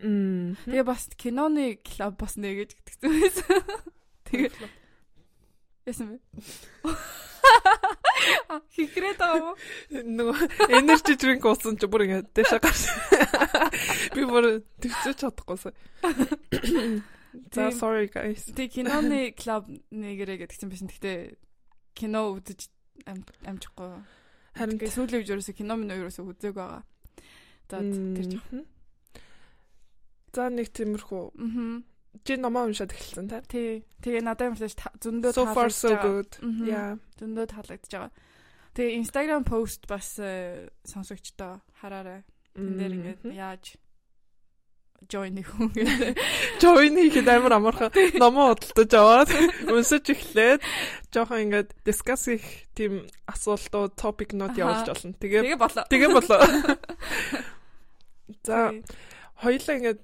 [0.00, 3.62] Тэгээ бас киноны клуб бас нэ гэж гэтгсэн байсан.
[4.26, 4.50] Тэгээ
[5.88, 6.18] Ясан бэ?
[8.74, 9.54] Хикрээд аа.
[9.92, 12.82] Нөгөө energy drink уусан чи бүр ингэ дэшээ гарч.
[14.14, 15.74] Би бүр төвчөж чадахгүйсэн.
[17.52, 18.48] За sorry guys.
[18.52, 20.88] Тэг киноны клуб нэгэрэ гэдгсэн байсан.
[20.88, 21.36] Гэхдээ
[21.94, 22.68] кино үзэж
[23.06, 23.90] амжихгүй.
[24.58, 26.82] Харин сүүлийн үеэр ерөөсө кино минь ерөөсө үзег байгаа.
[27.68, 28.64] За тэр жоохон.
[30.34, 31.24] За нэг тиймэрхүү.
[31.36, 31.78] Аа.
[32.24, 33.44] Чи номоо уншаад эхэлсэн та?
[33.44, 33.84] Тий.
[34.02, 35.52] Тэгээ надад юмшиж зөндөө таалагдж байгаа.
[35.52, 36.30] So far so good.
[36.66, 36.98] Yeah.
[37.20, 38.10] Зөндөө таалагдж байгаа.
[38.78, 42.22] Тэгээ Instagram post бас э, сонсогчдоо хараарай.
[42.54, 43.74] Тэн дээр ингээд яаж
[45.10, 46.14] join их хүн гэдэг.
[46.62, 47.90] Join хийхэд амар амархан
[48.22, 49.30] номоо худалдаж аваад
[49.66, 50.62] уншиж эхлээд
[51.10, 55.14] жоохон ингээд discuss их тийм асуултууд топикнууд явуулж болно.
[55.18, 55.84] Тэгээ Тэгээ болоо.
[55.90, 56.40] Тэгээ болоо.
[58.46, 58.70] За
[59.42, 60.00] хоёлаа ингээд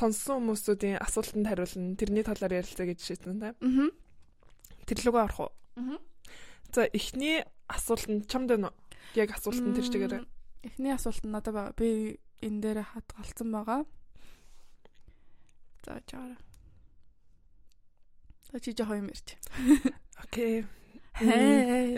[0.00, 1.92] сонссон хүмүүсүүдийн асуултанд хариулна.
[2.00, 3.52] Тэрний талаар ярилцъя гэж шийдсэн та.
[3.52, 3.92] Аа.
[4.88, 5.52] Тэр лугаа орох уу?
[5.76, 6.00] Аа.
[6.76, 7.40] За эхний
[7.72, 8.76] асуулт нь чамд байна уу?
[9.16, 10.28] Яг асуулт нь тэр чигээрээ.
[10.60, 11.72] Эхний асуулт нь надад байгаа.
[11.72, 13.80] Би энэ дээр хадгалсан байгаа.
[15.88, 16.36] За жаа.
[18.52, 19.40] За чи жоо юм ярьж.
[20.20, 20.68] Окей.
[21.16, 21.96] Хей.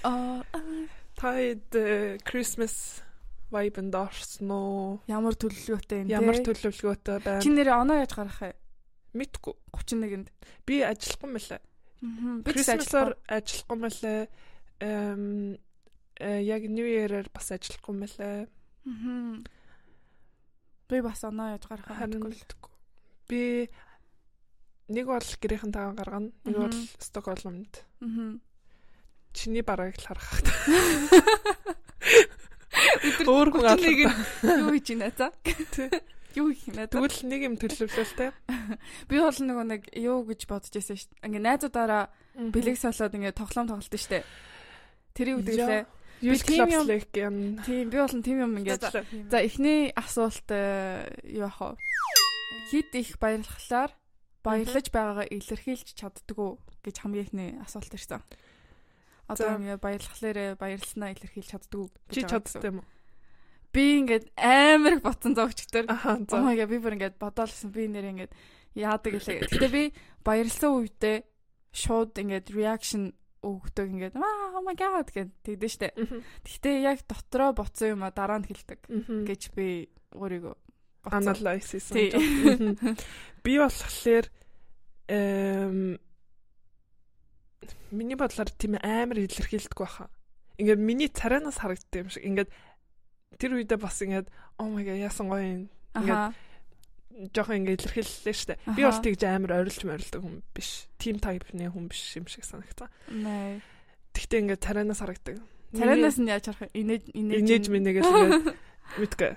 [0.00, 0.40] Аа
[1.20, 1.68] таад
[2.24, 3.04] Christmas
[3.52, 5.04] vibe-нд орсон уу?
[5.12, 6.16] Ямар төлөвлөгөөтэй юм бэ?
[6.16, 7.44] Ямар төлөвлөгөөтэй байна?
[7.44, 8.56] Чи нэр оноо яаж гарах вэ?
[9.12, 9.52] Мэдгүй.
[9.76, 10.32] 31-нд.
[10.64, 11.60] Би ажиллахгүй мэлээ.
[12.02, 12.42] Аа.
[12.42, 14.20] Би Christmas-аар ажиллахгүй мэлээ.
[14.82, 15.56] Эм
[16.22, 18.46] яг New Year-аар бас ажиллахгүй мэлээ.
[18.90, 19.38] Аа.
[20.90, 21.94] Би бас оноо яаж гарах вэ?
[23.30, 23.70] Би
[24.92, 26.30] нэг бол гэрийнхэн тагаа гаргана.
[26.44, 27.74] Нэг бол Стокгольмд.
[28.02, 28.34] Аа.
[29.32, 30.28] Чиний бараг л харах.
[33.28, 34.10] Өөр хүн алга.
[34.42, 35.28] Юу хийж байна за?
[36.36, 36.88] Юу хийх нэ?
[36.88, 38.30] Тэгвэл нэг юм төлөвлөлтэй.
[39.08, 41.26] Би бол нөгөө нэг юу гэж бодож байсан шүү дээ.
[41.28, 42.04] Ингээ найзуудаараа
[42.52, 44.24] бэлэг солоод ингээ тоглоом тоглолт шүү дээ.
[45.12, 45.84] Тэрийг үдгэлээ.
[46.22, 46.86] Би тийм юм
[47.66, 48.78] тийм би бол тийм юм ингээ
[49.28, 51.76] за эхний асуулт э, юу ах вэ?
[52.70, 53.90] Хит их баярлахлаар
[54.46, 56.50] баярлаж байгаагаа илэрхийлж чаддгүй
[56.86, 58.22] гэж хамгийн ихний асуулт ирсэн.
[59.26, 62.86] Одоо ингээ баярлахлаарэ баярлснаа илэрхийлж чаддгүй гэж чаддсан юм уу?
[63.72, 65.88] Би ингээд амар их ботсон зогчтөр.
[65.88, 68.32] Oh my god би бүр ингээд бодоолсон би нэр ингээд
[68.76, 69.48] яадаг гэлээ.
[69.48, 69.82] Гэтэ би
[70.20, 71.24] баярлсан үедээ
[71.72, 75.88] шууд ингээд reaction өгдөг ингээд oh my god гэд тэгдэж штэ.
[76.44, 78.86] Гэтэ яг дотроо боцсон юм а дараа нь хэлдэг
[79.26, 80.56] гэж би өөрийгөө
[81.10, 82.76] analyze хийсэн.
[83.44, 84.26] Би болохоор
[85.08, 85.98] эм
[87.90, 90.10] миний бодлоор тийм амар илэрхийлдэг байхаа.
[90.58, 92.22] Ингээд миний царайнаас харагддаг юм шиг.
[92.22, 92.50] Ингээд
[93.38, 95.64] тэр үедээ бас ингээд oh my god яасан гоё юм.
[95.96, 96.34] Ингээд
[97.32, 98.60] жоохон ингээд илэрхийллээ штэ.
[98.72, 100.88] Би бол тэгж амар орилж морилдог хүн биш.
[100.96, 102.88] Тим тайпны хүн биш юм шиг санагцсан.
[103.12, 103.60] Нэ.
[104.16, 105.36] Тэгтээ ингээд царайнаас харагддаг.
[105.76, 108.56] Царайнаас нь яаж харах инээж инээж инээж минийгээс ингээд
[109.00, 109.32] мэдгүй.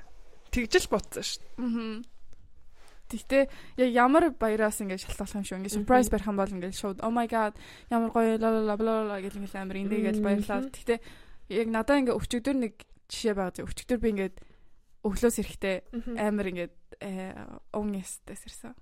[0.52, 1.46] Тэгжэл ботсон штэ.
[1.60, 2.04] Аа.
[3.06, 3.44] Тэгтээ
[3.78, 5.58] яг ямар баяраас ингээд шалтгаалах юм шүү.
[5.62, 7.54] Ингээд surprise барих юм бол ингээд шууд oh my god
[7.92, 10.66] ямар гоё ла ла ла ла гэл ингээд амар инээгээл баярлаа.
[10.74, 11.00] Тэгтээ
[11.54, 12.74] яг надаа ингээд өчигдөр нэг
[13.10, 13.66] жишээ байгаа.
[13.66, 14.36] Өчигдөр би ингээд
[15.06, 15.76] өглөөс эрэхтэй
[16.18, 16.74] амар ингээд
[17.74, 18.74] own yes-тэй сэрсэн.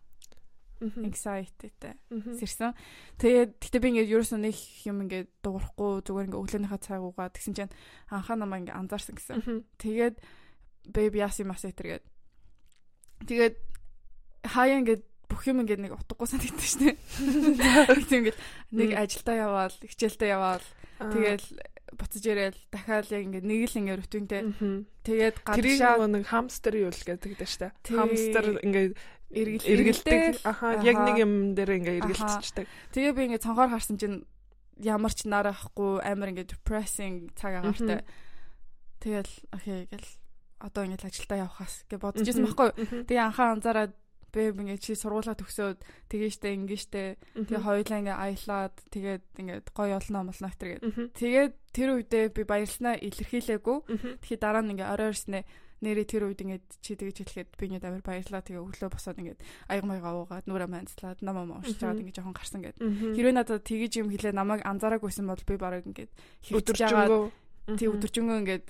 [0.84, 2.36] Anxiety-тэй Мгм.
[2.44, 2.76] сэрсэн.
[3.16, 7.56] Тэгээд гэтээ би ингээд ерөөсөө нэг юм ингээд дуурахгүй зүгээр ингээд өглөөнийхөө цаг уугаа тэгсэн
[7.56, 7.74] чинь
[8.12, 9.64] анхаа намаа ингээд анзаарсан гэсэн.
[9.80, 10.16] Тэгээд
[10.92, 12.06] baby яси масетер гээд
[13.32, 13.56] тэгээд
[14.44, 16.96] хаяа ингээд бүх юм ингээд нэг утгагүй санагдсан шүү дээ.
[17.88, 18.40] Тэгсэн ингээд
[18.76, 20.93] нэг ажилдаа яваал, хичээлдээ яваал, Аа.
[21.12, 21.46] Тэгэл
[21.98, 24.42] буцаж ирээл дахиад яг ингээд нэг л ингээд рутинтэй.
[25.04, 27.68] Тэгээд нөгөө нэг хамстер юу л гэдэг дээ штэ.
[27.92, 28.94] Хамстер ингээд
[29.34, 30.46] эргэл эргэлдэг.
[30.46, 32.66] Аха яг нэг юм дээр ингээд эргэлцчихдэг.
[32.94, 34.26] Тэгээ би ингээд цонхоор харсан чинь
[34.82, 38.02] ямар ч нарахгүй амар ингээд depressing цаг агаартай.
[39.02, 40.10] Тэгэл окей гэл
[40.62, 42.70] одоо ингээд ажилдаа явахаас гэж бодож ирсэн байхгүй.
[43.10, 43.94] Тэгээ анхаа анзаараад
[44.34, 45.78] бэб ингээд чи сургуулаа төгсөөд
[46.10, 47.04] тэгээ штэ ингээ штэ
[47.38, 52.42] тэгээ хоёулаа ингээ аялаад тэгээд ингээд гоё олноо молноо гэтэр гээд тэгээд тэр үедээ би
[52.44, 53.78] баярлснаа илэрхийлээгүй.
[54.26, 55.46] Тэгэхээр дараа нь ингээ орой ирснэ
[55.84, 59.40] нэрээ тэр үед ингээд чи тэгэж хэлэхэд би ингээд амар баярлаа тэгээ өглөө босоод ингээд
[59.68, 61.82] аяг маяга уугаад нүрэ манцлаад намаа уншиж Мгм.
[61.84, 63.14] чаад ингээд жоохон гарсан Мгм.
[63.20, 68.38] хэрвээ надад тэгэж юм хэлээ намайг анзаараагүйсэн бол би бараг ингээд жагаад өдөржингөө тий өдөржингөө
[68.48, 68.66] ингээд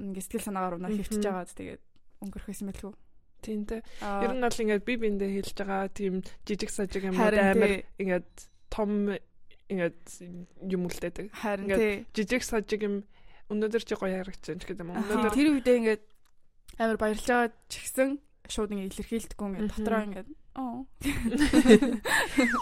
[0.00, 0.98] ингээд сэтгэл санаагаар унаа Мгм.
[1.04, 1.82] хөвчж жагаад тэгээд
[2.24, 2.92] өнгөрөх байсан мэлгүй
[3.46, 3.80] Тинтэй.
[4.02, 7.72] Аа, Ер нь бол ингээд би биндээ хэлж байгаа тийм жижиг сажиг юм Харин амар
[8.02, 8.28] ингээд
[8.66, 8.90] том
[9.70, 10.02] ингээд
[10.66, 11.26] юм үлдээдэг.
[11.30, 13.06] ингээд Жижиг сажиг юм
[13.46, 14.90] өнөөдөр чи гоё харагдаж байна гэдэг юм.
[14.98, 16.04] Өнөөдөр тэр үедээ ингээд
[16.82, 18.10] амар баярлж байгаа ч гэсэн
[18.50, 20.28] шууд ингээд илэрхийлдэггүй ингээд дотроо ингээд
[20.58, 20.86] оо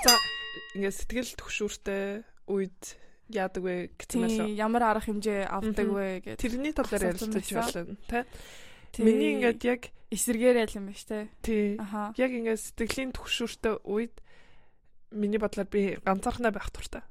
[0.04, 0.14] за
[0.76, 2.04] ингээд сэтгэл төгшүүртэй
[2.52, 2.80] үед
[3.32, 4.60] яадаг вэ гэсэн тий мэлээ.
[4.60, 7.96] ямар арга хэмжээ авдаг вэ гэдэг Тэрний талаар ярилцаж байна.
[8.10, 8.28] Тэ.
[9.02, 9.82] Миний ингээд яг
[10.14, 11.26] эсэргээрэл юм ба штэ.
[11.42, 11.74] Тий.
[11.80, 14.14] Яг ингээд сэтгэлийн төгшүүртэй үед
[15.10, 17.02] миний бодлоор би ганцаархнаа байх туфта.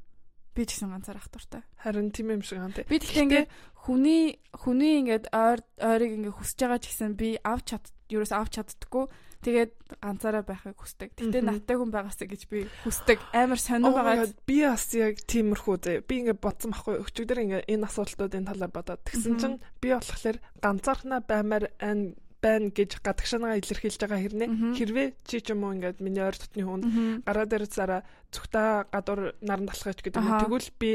[0.53, 2.85] би ч гэсэн ганцаар ах туртай Харин тийм юм шиг байна тий.
[2.85, 7.65] би тэгтээ ингээд хүний хүний ингээд ойр ойрыг ингээд хүсэж байгаа ч гэсэн би авч
[7.73, 9.05] чад ерөөс авч чаддаггүй
[9.43, 11.09] тэгээд ганцаараа байхыг хүсдэг.
[11.19, 11.47] Гэтэ Мгм.
[11.51, 13.19] надтай хүн байгаасаа гэж би хүсдэг.
[13.35, 14.31] Амар сонир байгаа.
[14.47, 16.07] Би бас яг тиймэрхүү.
[16.07, 21.21] Би ингээд бодсон байхгүй өчигдөр ингээд энэ асуултуудын талаар бодоод тэгсэн чинь би болохоор ганцаархнаа
[21.21, 26.19] баймаар ань байна гэж гадагшаанаа илэрхийлж байгаа хэрнээ хэрвээ чи ч юм уу ингээд миний
[26.19, 26.81] ойр дотны хүн
[27.23, 28.01] гараа дээр зараа
[28.35, 30.91] зүгтаа гадуур наран талхаж гэдэг юм тэгвэл би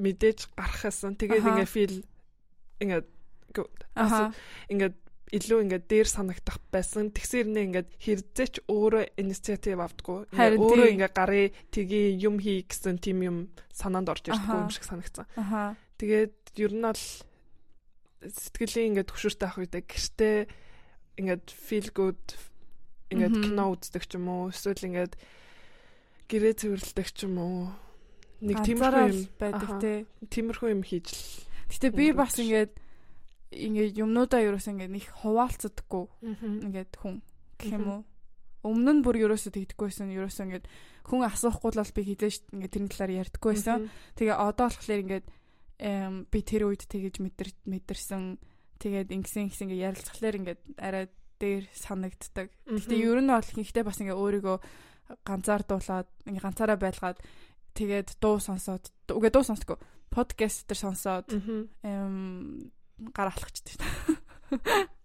[0.00, 1.96] мэдээж гарах гэсэн тэгээд ингээд фил
[2.80, 3.06] ингээд
[4.72, 4.96] ингээд
[5.32, 7.12] илүү ингээд дээр санагдах байсан.
[7.12, 10.28] Тэгсэр нэ ингээд хэрзээч өөрөө инициатив авдаггүй.
[10.32, 13.36] Өөрөө ингээд гарыг тгий юм хий гэсэн тийм юм
[13.72, 15.26] санаанд орж ирдэггүй юм шиг санагдсан.
[16.00, 17.04] Тэгээд ер нь бол
[18.24, 20.38] сэтгэлийн ингээд төвшөртэй ах үедээ гэртээ
[21.20, 22.24] ингээд feel good
[23.12, 25.14] ингээд кино үздэг ч юм уу эсвэл ингээд
[26.26, 27.60] гэрээ цэвэрлдэг ч юм уу
[28.42, 29.92] нэг тиймэрхүү юм байдаг те.
[30.30, 32.72] тиймэрхүү юм хийж л Гэтэ би бас ингээд
[33.52, 36.04] ингээд юмнуудаа ерөөс ингээд нэг хуваалцдаггүй
[36.68, 37.24] ингээд хүн
[37.56, 38.02] гэх юм уу.
[38.66, 40.66] Өмнө нь бүр ерөөсөө тэгдэггүйсэн ерөөсөө ингээд
[41.08, 43.78] хүн асуухгүй л би хизээш ингээд тэрний талаар ярьдаггүйсэн.
[44.20, 45.26] Тэгээ одоо болохоор ингээд
[46.28, 48.36] би тэр үед тэгэж мэдэр мэдэрсэн
[48.82, 51.04] тэгээд ингэсэн ингэсэн ингээд ярилцахлаар ингээд арай
[51.38, 52.50] дээр санагддаг.
[52.66, 52.92] Мгм.
[52.92, 54.56] ер нь бол ихэнхдээ бас ингээд өөрийгөө
[55.24, 57.18] ганцаардуулаад ингээ ганцаараа байлгаад
[57.78, 59.78] тэгээд дуу сонсоод үгээ дуу сонсдгоо
[60.10, 61.26] подкаст төр сонсоод
[61.86, 62.68] эм
[63.14, 63.76] гараа алхачдаг.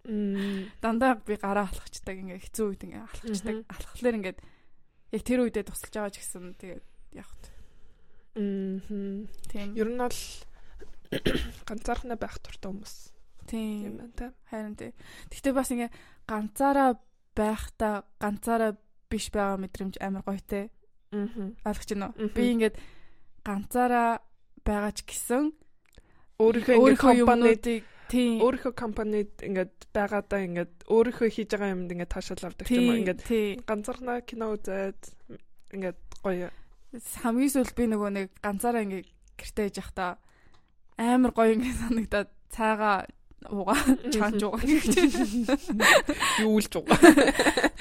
[0.04, 0.68] Мм.
[0.80, 3.56] Дандаа би гараа алхачдаг ингээ хэцүү үед ингээ алхачдаг.
[3.62, 3.70] Мгм.
[3.72, 4.38] Алхахлаар ингээд
[5.14, 6.84] яг тэр үедээ тусалж байгаа ч гэсэн тэгээд
[7.16, 7.28] яг
[8.34, 9.30] Мгм.
[9.46, 10.18] тийм Ер нь бол
[11.70, 12.94] ганцаархнаа байх туртай хүмүүс
[13.46, 14.26] тийм байна та.
[14.50, 14.90] харин тий.
[15.30, 15.90] Гэхдээ бас ингээ
[16.26, 16.98] ганцаараа
[17.38, 18.72] байхдаа ганцаараа
[19.06, 20.70] биш байгаа мэдрэмж амар гоё те.
[21.14, 21.54] Мгм.
[21.62, 22.28] Ойлгож байна уу?
[22.34, 22.74] Би ингээд
[23.46, 24.18] ганцаараа
[24.66, 25.54] байгаа ч гэсэн
[26.38, 32.50] Өөрийнхөө ингээд юмнуудыг тийм өөрийнхөө компанид ингээд байгаадаа ингээд өөрийнхөө хийж байгаа юмд ингээд таашаал
[32.50, 32.98] авдаг юм уу.
[33.00, 33.48] Ингээд тий.
[33.62, 35.00] ганцаархнаа кино үзээд
[35.74, 36.50] ингээд гоё.
[37.22, 39.04] Хамгийн сүүл би нөгөө нэг ганцаараа ингээ
[39.38, 40.18] гэртээ яж захта
[40.98, 43.06] амар гоё ингээ санагдаад цайгаа
[43.50, 43.78] уугаа
[44.14, 44.94] чаанж уугаа гэж
[46.42, 46.86] юу үлж уу.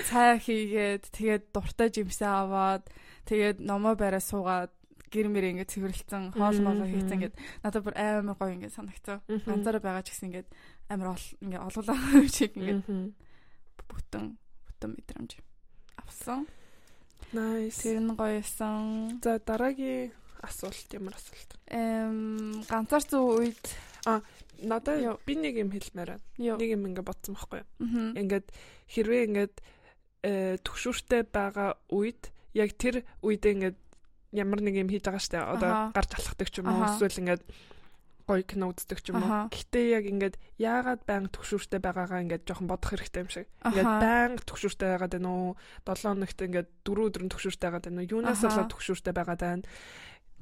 [0.07, 2.83] цай хийгээд тэгээд дуртай жимсээ аваад
[3.29, 4.73] тэгээд номоо бараа суугаад
[5.13, 9.81] гэр мэр ингээ цэвэрлсэн хоол молоо хийцэн ингээд надад бүр амар гоё ингээ санагцсан ганцаараа
[9.85, 10.49] байгаа ч гэсэн ингээд
[10.89, 12.81] амар ол ингээ олголаа чиг ингээ
[13.85, 14.25] бүтэн
[14.65, 15.31] бүтэн мэдрэмж
[16.01, 16.49] авсан
[17.33, 17.81] Nice.
[17.81, 21.49] тэр нь гоёсэн За дараагийн асуулт ямар асуулт?
[21.71, 23.63] эм ганцаарцсан үед
[24.05, 24.19] Йоо.
[24.63, 26.57] Надад би нэг юм хэлмээр байна.
[26.59, 28.19] Нэг юм ингээд бодсон байхгүй юу?
[28.19, 28.47] Ингээд
[28.91, 29.55] хэрвээ ингээд
[30.27, 33.77] э, төгшүүртэй байгаа үед яг тэр үедээ ингээд
[34.33, 37.43] ямар нэг юм хийж байгаа штэ одоо гарч алхдаг ч юм уу эсвэл ингээд
[38.23, 39.51] гоё кино үздэг ч юм уу.
[39.51, 43.47] Гэхдээ яг ингээд яагаад байнга төгшүүртэй байгаагаа ингээд жоохон бодох хэрэгтэй юм шиг.
[43.67, 45.49] Ингээд байнга төгшүүртэй байгаад байна уу?
[45.83, 48.11] 7 хоногт ингээд 4 өдөр нь төгшүүртэй байгаад байна уу?
[48.15, 49.63] Юунаас болоод төгшүүртэй байгаад байна?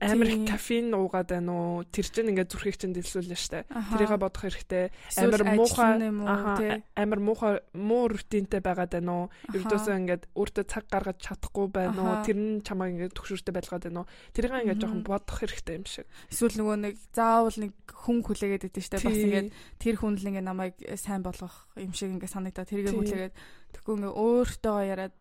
[0.02, 1.86] Амар кофеин уугаад байна уу?
[1.86, 3.70] Тэр чинь ингээд зүрхийг чинь дэлсүүлнэ штэ.
[3.70, 3.94] Аха.
[3.94, 4.90] Тэрийгэ бодох хэрэгтэй.
[5.22, 9.26] Амар муухай- амар муухай муу рутинтэй байгаад байна уу?
[9.30, 9.54] Аха.
[9.62, 12.26] Ердөөсөө ингээд өөртөө цаг гаргаж чадахгүй байна уу?
[12.26, 14.10] Тэр нь чамайг ингээд төгшүүртэй байлгаад байна уу?
[14.34, 16.10] Тэрийг ингээд жоохон бодох хэрэгтэй юм шиг.
[16.34, 20.42] Эсвэл нөгөө нэг заавал нэг хүн хүлээгээд идэв штэ бас ингээд тэр хүн л ингээ
[20.42, 22.98] намайг сайн болгох юм шиг ингээ санагдаа тэргээ Тий.
[22.98, 23.34] хүлээгээд
[23.78, 25.14] тэгэхгүй ингээ өөртөө яриад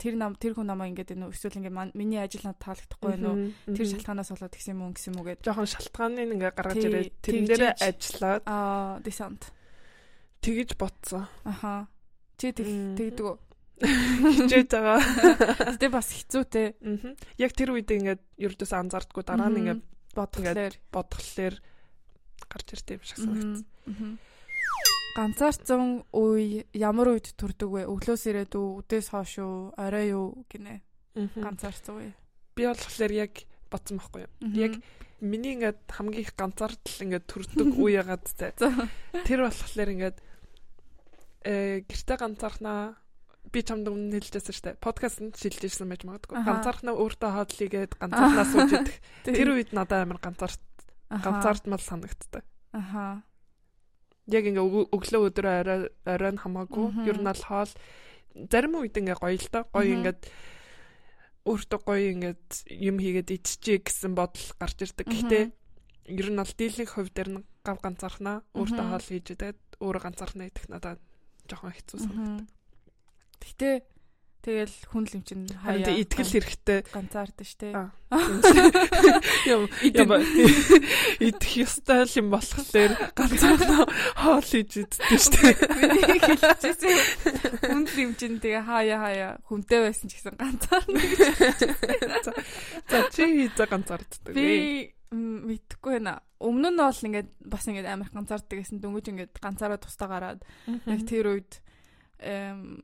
[0.00, 3.08] тэр нам тэр хүн намайг ингээ дээ нөө эсвэл ингээ ман- миний ажил надад таалагдахгүй
[3.12, 3.38] байна уу?
[3.76, 7.12] Тэр шалтгаанаас болоод тэгсэн юм уу гэсэн юм уу гэд жоохон шалтгааны ингээ гаргаж ирээд
[7.20, 9.42] тэрэн дээрээ ажиллаад аа десант.
[10.40, 11.28] тэгэж бодсон.
[11.44, 11.86] аха.
[12.40, 12.64] Чи тэг
[12.96, 13.36] тэгдэг үү
[13.80, 15.00] Хичээж байгаа.
[15.76, 17.12] гэтээ бас хэцүүтэй Мгм.
[17.40, 19.80] Яг тэр үед ингээд ердөөс анзаардгүй дараа нь ингээд
[20.16, 20.74] бодглохлоор.
[20.92, 21.54] бодглохлоор
[22.48, 23.64] гарч ирдэг юм шиг санагдсан.
[25.16, 30.80] Ганцаарцсан үе ямар үед төрдөг вэ өглөөс ирээд үү үдээс хойш үү орой юу гинэ
[31.16, 32.10] ганцаарцсан үе
[32.60, 34.32] Би болохоор яг бодсон байхгүй юу?
[34.52, 34.74] Яг
[35.24, 38.26] миний ингээд хамгийн их ганцаардл ингээд төрдөг үе ягаад.
[38.36, 38.52] За.
[39.24, 40.18] Тэр болохоор ингээд
[41.46, 43.00] э гэрте ганцаархнаа
[43.48, 44.82] би чамд өмнө хэлжсэн шүү дээ.
[44.82, 46.36] Подкастт шилжижсэн байж магадгүй.
[46.36, 48.98] Ганцаархнаа өөртөө хаадлыгээд ганцаархнаа сууж идэх.
[49.24, 50.60] Тэр үед надад амар ганцаард
[51.08, 51.24] Аха.
[51.24, 52.44] ганцаардмал санагддаг.
[52.76, 53.24] аха
[54.30, 56.86] Яг ингээ өг- өглөө өдөр орой орой нь хамаагүй.
[57.06, 57.70] Ер нь аль хоол
[58.50, 59.64] зарим үед ингээ гоё л доо.
[59.74, 60.20] Гоё ингээд
[61.48, 65.06] өөртөө гоё ингээд юм хийгээд идчихье гэсэн бодол гарч ирдэг.
[65.08, 65.44] Гэхдээ
[66.14, 70.46] ер нь бол дийлэнх хувь дээр нь гав ганцаархнаа өөртөө хоол хийж идээд өөрөө ганцаархнаа
[70.52, 71.00] идэх надад
[71.48, 72.46] жоохон хэцүү санагдав.
[73.40, 73.70] Гэтэ
[74.40, 76.78] тэгэл хүн л юм чинь хаяа итгэл хэрэгтэй.
[76.88, 77.76] ганцаард штэ.
[77.76, 77.92] Аа.
[79.46, 79.68] Юм
[81.20, 81.52] Идэх.
[81.60, 83.84] ёстой л юм болохоор ганцаархнаа
[84.16, 85.54] хоол хийж иддэг шүү дээ.
[85.78, 86.96] Миний хэлчихсэн.
[87.68, 91.00] Хүн л юм чинь тэгээ хаяа хаяа хүнтэй байсан ч гэсэн ганцаарна.
[92.88, 94.32] За чи за ганцаарддаг.
[94.34, 96.24] Би м, мэдэхгүй байна.
[96.40, 101.00] Өмнө нь бол ингээд бас ингээд амар ганцаарддаг гэсэн дөнгөж ингээд ганцаараа тустаа гараад яг
[101.04, 101.60] тэр үед
[102.24, 102.80] эм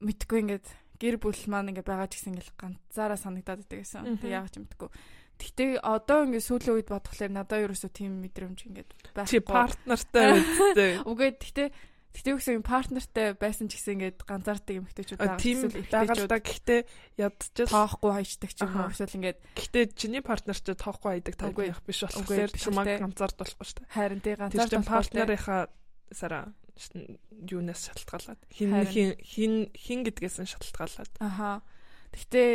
[0.00, 0.66] мэдгүй ингээд
[1.00, 4.20] гэр бүл маань ингээд байгаа ч гэсэн ингээд ганцаараа санагдаад байдаг гэсэн.
[4.20, 4.90] Тэг яагаад ч мэдгүй.
[5.40, 8.90] Гэхдээ одоо ингээд сүүлийн үед бодглохлоор надад ерөөсөө тийм мэдрэмж ингээд
[9.24, 9.48] чи байхгүй.
[9.48, 10.92] партнертай үстэй.
[11.08, 11.68] Үгүй гэхдээ
[12.10, 15.40] гэхдээ үгүй партнертай байсан ч гэсэн ингээд ганцаардаг байгаа.
[15.40, 16.38] Тийм Эсвэл байгаа эмэгтэйчүүд да.
[16.44, 16.80] Гэхдээ
[17.22, 21.54] ядчил тоохгүй хайчдаг ч юм уу эсвэл ингээд Гэхдээ чиний партнер ч тоохгүй хайдаг тайп
[21.54, 21.66] Үгүй.
[21.70, 23.94] явах биш болохоор чамаг ганцаард болохгүй шүү дээ.
[23.94, 25.62] харин тий Тэр ганцаар чин партнерынхаа
[26.10, 26.38] сара
[27.46, 28.72] юунаас шалтгаалаад хин
[29.20, 31.62] хин хин гэдгээс нь шалтгаалаад Аха.
[32.14, 32.52] Гэхдээ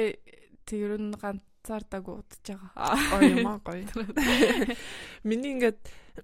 [0.65, 2.97] тэг ер нь ганцаардаг удаж байгаа.
[3.13, 3.85] гоё юм аа гоё.
[5.23, 5.79] Миний ингээд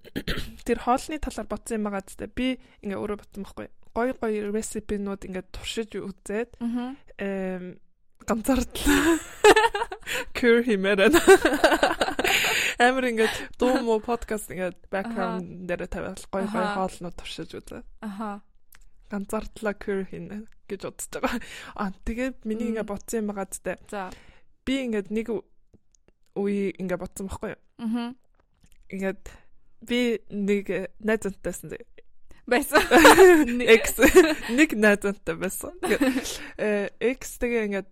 [0.66, 2.26] тэр хоолны талаар бодсон юм байгаа зү.
[2.28, 3.68] Би ингээ өөрөө бодсон байхгүй.
[3.94, 6.58] Гоё гоё ресипинууд ингээд туршиж үзээд
[7.18, 7.78] эм
[8.26, 9.18] ганцаардлаа.
[10.36, 11.14] Кюр химэрэн.
[12.82, 16.74] Амар ингээд дуу мó подкаст ингээд бэкграунд дээр тавиал гоё Аха.
[16.76, 17.82] хоолнууд туршиж үзээ.
[18.02, 18.42] Аха.
[19.10, 21.38] Ганцаардлаа кюр хийнэ гэж бодож байгаа.
[21.76, 23.76] Аа тэгээд миний ингээд бодсон юм байгаа зү.
[23.86, 24.10] За.
[24.66, 25.28] Би ингээд нэг
[26.34, 27.62] үе ингээд бодсон байхгүй юу?
[27.78, 28.08] Мгм.
[28.90, 29.24] Ингээд
[29.86, 31.84] би нэг э, найзантайсан зэ.
[32.46, 32.82] Байсан.
[33.82, 34.02] X
[34.50, 35.76] нэг найзантай байсан.
[36.58, 37.90] Э X тэгээ ингээд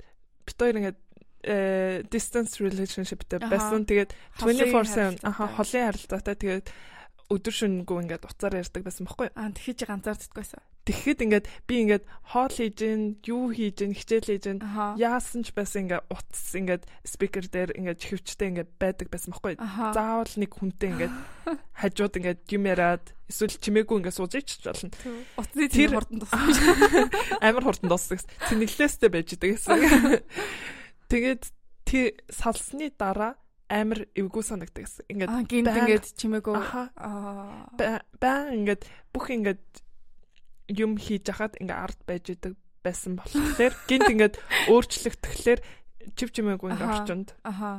[0.50, 0.98] бит хоёр ингээд
[1.40, 3.86] э distance relationshipтэй байсан.
[3.88, 6.66] Тэгээд Холын 24/7 аха холын харилцаатай тэгээд
[7.30, 9.38] өдөр шөнөгүй ингээд уцаар ярьдаг байсан байхгүй юу?
[9.38, 10.60] Аа тэгэж ганцаарддаг байсан.
[10.90, 14.58] Тэгэхэд ингээд би ингээд хоол хийж гин, юу хийж гин, хичээл хийж гин
[14.98, 19.54] яасан ч байсан ингээд утас ингээд спикер дээр ингээд чихвчтэй ингээд байдаг байсан байхгүй
[19.94, 21.14] заавал нэг хүнтэй ингээд
[21.80, 24.90] хажууд ингээд юм яриад эсвэл чимээгүй ингээд сууж ич болно.
[25.38, 26.42] Утасны Тэр- тэр хурдан туссан.
[27.46, 28.18] Амар хурдан дуусдаг.
[28.50, 29.78] Цэнэглээстэй байж идэг гэсэн.
[31.10, 31.42] Тэгээд
[31.86, 33.38] тий салсны дараа
[33.70, 35.06] амар эвгүй санагдаг гэсэн.
[35.10, 36.54] Ингээд гинт ингээд чимээгөө.
[36.58, 37.70] аха Аа.
[37.78, 38.82] ба- баян ингээд
[39.14, 39.62] бүх ингээд
[40.70, 44.34] юм хийж хахад ингээд ард байж идэг байсан болохоор гинт ингээд
[44.72, 45.60] өөрчлөгдөхлөөр
[46.16, 46.96] чив чимээгүй ингээд Аха.
[47.04, 47.28] орчинд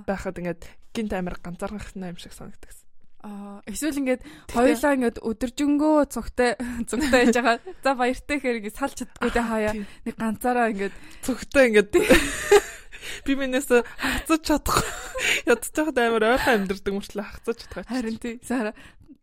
[0.06, 0.62] байхад ингээд
[0.94, 2.88] гинт амар ганцаархнаа юм шиг санагдаг гэсэн.
[3.22, 4.22] Аа эсвэл ингээд
[4.54, 7.58] хоёулаа ингээд өдөржингөө цогтой цогтой байж байгаа.
[7.82, 9.74] За баяртай гэхээр ингээд салж чаддгүй дээ хаяа.
[10.06, 11.92] Нэг ганцаараа ингээд цогтой ингээд
[13.26, 14.86] би минээс хацаж чадах
[15.50, 17.90] ядчих тахад амар ойрхон амьдэрдэг мөртлөө хацаж чадах.
[17.90, 18.38] харин тий.
[18.46, 18.74] За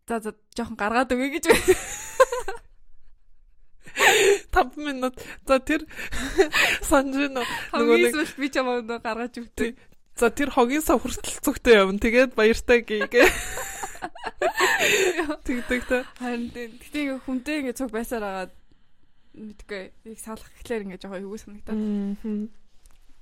[0.07, 1.75] за жоохон гаргаад өгье гэж байна.
[4.51, 5.15] 5 минут.
[5.45, 5.85] За тэр
[6.83, 9.77] санаж нөө нөгөө нэг би чамаа гаргаж өгдөг.
[10.19, 11.99] За тэр хогийн сав хүртэл зүгтээ явна.
[11.99, 13.27] Тэгээд баяртай гээгээ.
[15.47, 16.03] Тэгдэг та.
[16.19, 18.51] Харин тэгтээ хүнтэй ингээ цуг байсаар агаад
[19.35, 21.79] мэдгүй яг салах гэхлээр ингээ жоохон эвгүй санагдаад.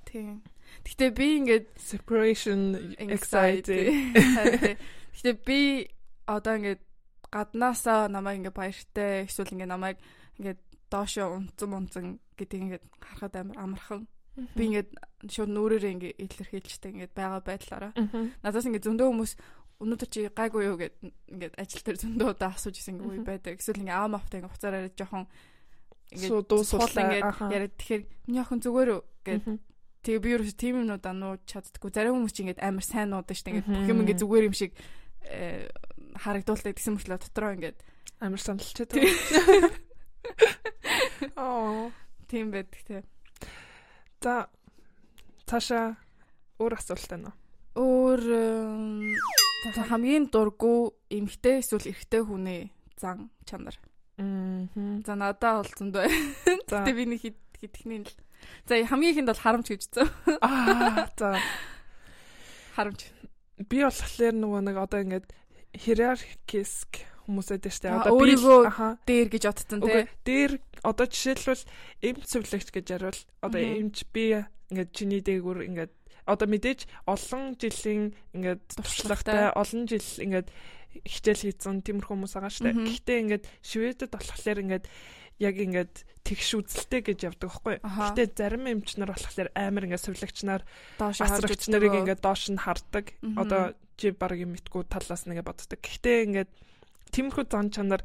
[0.06, 0.42] Тийм.
[0.84, 4.10] Гэтэ би ингээд separation anxiety.
[5.14, 5.86] Гэтэ би
[6.26, 6.82] одоо ингээд
[7.30, 9.96] гаднаасаа намайг ингээ баяртай эсвэл ингээ намайг
[10.40, 14.02] ингээд доошо унцсан унцсан гэдэг ингээд харахад амар амархан.
[14.54, 14.90] Би ингээд
[15.28, 17.92] шууд нүрээрээ ингээ илэрхийлжтэй ингээд байгаа байдлаараа.
[18.42, 19.32] Надаас ингээ зөндөө хүмүүс
[19.78, 20.94] өнөөдөр чи гайгүй юу гэд
[21.30, 23.58] ингээд ажил дээр зөндөө удаа асууж исэн үе байдаг.
[23.58, 25.26] Эсвэл ингээ аав мафтай ингээ хуцаар яриад жоохон
[26.14, 29.42] ингээд дуусуулаа ингээд яриад тэгэхээр миний охин зүгээр үү гэд
[30.02, 31.90] тэгээ би юу ч тийм юмудаа нууж чаддггүй.
[31.94, 34.72] Зарим хүмүүс чи ингээд амар сайн нуудаж штэ ингээд бүх юм ингээд зүгээр юм шиг
[35.30, 35.70] э,
[36.18, 37.78] харагдуулдаг гэсэн мөртлөө дотроо ингээд
[38.18, 38.90] амар сандалчаад.
[41.36, 41.90] Аа.
[42.28, 43.02] Тийм байдаг тий.
[44.20, 44.48] За
[45.48, 45.96] цаашаа
[46.58, 47.36] өөр асуулт байна уу?
[47.78, 48.22] Өөр
[49.88, 52.62] хамгийн дургу эмхтэй эсвэл эрэгтэй хүний
[52.98, 53.76] зан чанар.
[54.18, 54.66] Аа.
[55.06, 56.06] За надаа бол зөндөө.
[56.68, 58.12] Гэтэ би нэг хитгэний л.
[58.66, 60.06] За хамгийн ихэнд бол харамч гэж зөө.
[60.42, 61.08] Аа.
[61.16, 61.38] За
[62.74, 63.08] харамч.
[63.58, 65.26] Би болохоор нөгөө нэг одоо ингээд
[65.74, 67.92] hierarchisk хүмүүсэд дээ штэ.
[67.92, 68.34] Одоо би
[69.04, 70.08] дээр гэж бодсон тий.
[70.24, 71.64] Дээр одоо жишээлбэл
[72.00, 73.22] эмч цэвлэгч гэж ярил.
[73.44, 74.40] Одоо эмч би
[74.72, 75.92] ингээд чиний дээгүүр ингээд
[76.28, 80.48] одоо мэдээж олон жилийн ингээд туршлагатай олон жил ингээд
[81.04, 82.76] хичээл хийсэн тиймэрхүү хүмүүс байгаа дээ.
[82.76, 84.84] Гэхдээ ингээд Шведэд болохоор ингээд
[85.38, 85.94] яг ингээд
[86.26, 87.76] тэгш үзэлтэй гэж явдаг байхгүй.
[87.80, 90.62] Гэхдээ зарим эмч нар болохоор амар ингээд сувлагч нар
[90.98, 93.14] доош харж нарыг ингээд доош нь хардаг.
[93.38, 95.78] Одоо чи баг юм итгүү талаас нэгэ боддог.
[95.78, 96.50] Гэхдээ ингээд
[97.12, 98.02] тиймэрхүү зан чанар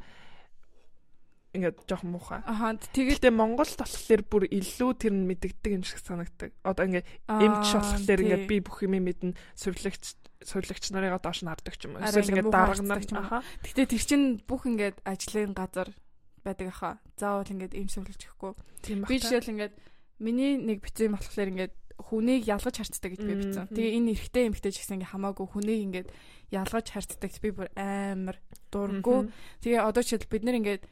[1.54, 2.42] ингээд жоох муухай.
[2.50, 6.50] Аха тэгээд Монголд болохоор бүр илүү тэр нь мэддэгдэг юм шиг санагдаг.
[6.66, 11.78] Одоо ингээд эмч болохоор ингээд би бүх юм мэднэ, сувлагч сувлагч нарыгаа доош нь хардаг
[11.78, 12.04] ч юм уу.
[12.04, 13.46] Эсвэл ингээд дарга нар ч юм уу.
[13.70, 15.94] Гэтэ тэр чинь бүх ингээд ажлын газар
[16.42, 16.98] байдаг аха.
[17.22, 18.52] Заавал ингээд эмч сувлагч гэхгүй.
[19.06, 19.74] Би жишээл ингээд
[20.20, 23.70] миний нэг бицэн болохоор ингээд хүнийг ялгаж харцдаг гэж би бичсэн.
[23.70, 26.10] Тэгээ энэ эрэгтэй эмэгтэй ч гэсэн ингээ хамаагүй хүнийг ингээд
[26.54, 28.38] ялгаж харцдаг би бүр амар
[28.70, 29.34] дурггүй.
[29.66, 30.84] Тэгээ одоо ч бид нар ингээд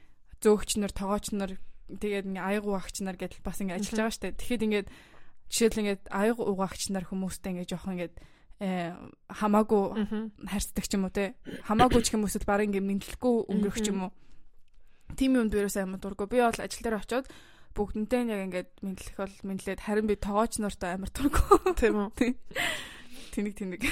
[0.41, 4.37] зөөгч нар, тоогооч нар тэгээд ингээ аяг угаагч нар гэдэл бас ингээ ажиллаж байгаа штэ.
[4.41, 4.87] Тэгэхэд ингээд
[5.51, 8.15] жишээл ингээд аяг угаагч нар хүмүүстэй ингээ жоох ингээд
[8.61, 8.93] э
[9.29, 9.83] хамаагүй
[10.47, 11.35] харьцдаг ч юм уу те.
[11.67, 14.11] Хамаагүй ч хүмүүсэд баг ингээ мэдлэхгүй өнгөрөх ч юм уу.
[15.17, 16.27] Тим юмд ерөөсөө амар дурггүй.
[16.29, 17.27] Би бол ажил дээр очиод
[17.75, 21.75] бүгдэнтэй яг ингээд мэдлэх бол мэдлээд харин би тоогооч нартай амар дурггүй.
[21.79, 22.35] Тийм үү.
[23.31, 23.83] Тэнийг тэнийг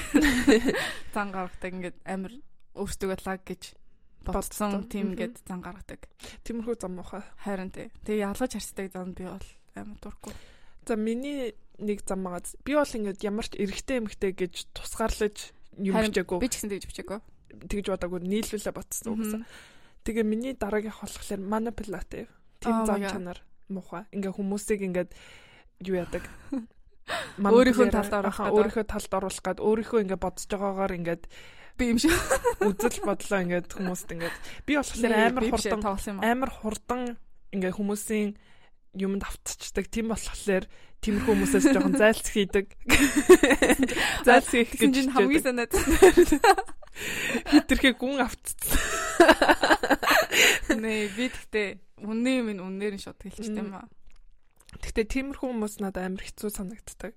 [1.15, 2.33] зан гаргадаг ингээд амар
[2.75, 3.79] өөртөө лаг гэж
[4.27, 6.05] бодсон тийм ингээд зан гаргадаг.
[6.43, 7.23] Тиймэрхүү зам муухай.
[7.43, 7.87] Харин тий.
[8.03, 10.33] Тэгээ ялгаж харцдаг зам би бол амар дурггүй.
[10.85, 12.43] За миний нэг зам байгаа.
[12.67, 16.39] Би бол ингээд ямар ч эрэгтэй эмэгтэй гэж тусгаарлаж юм бичээгүй.
[16.39, 17.19] Би ч гэсэн тэгж бичээгүй.
[17.71, 19.47] Тэгж бодоогүй нийлүүлээ ботсон угаасаа.
[20.03, 22.29] Тэгээ миний дараагийнх болохоор manipulative.
[22.59, 23.39] Тийм зам чанар
[23.71, 24.03] муухай.
[24.11, 25.11] Ингээ хүмүүсийг ингээд
[25.87, 26.27] юу яадаг.
[27.39, 31.23] Өөрийнхөө талд оруулах, өөрийнхөө талд оруулах гад өөрийнхөө ингээ бодож байгаагаар ингээд
[31.79, 32.13] би юм шиг
[32.59, 34.35] үзэл бодлоо ингээд хүмүүст ингээд
[34.67, 35.81] би болохоор амар хурдан
[36.19, 37.01] амар хурдан
[37.55, 38.29] ингээд хүмүүсийн
[38.99, 39.85] юмд автцдаг.
[39.87, 40.65] Тийм болохоор
[40.99, 42.73] тиймэрхүү хүмүүсээс жоохон зайлц хийдэг.
[44.27, 45.71] Зайлц хийх гэж чинь хамгийн санаад.
[47.53, 48.75] Хитрхээ гүн автцсан.
[50.81, 53.87] Нэ би тэгтээ үнэн минь үнээр нь шууд хэлчихсэн юм аа.
[54.79, 57.13] Гэхдээ тиймэрхүү хүмүүс надад амар хэцүү санагддаг.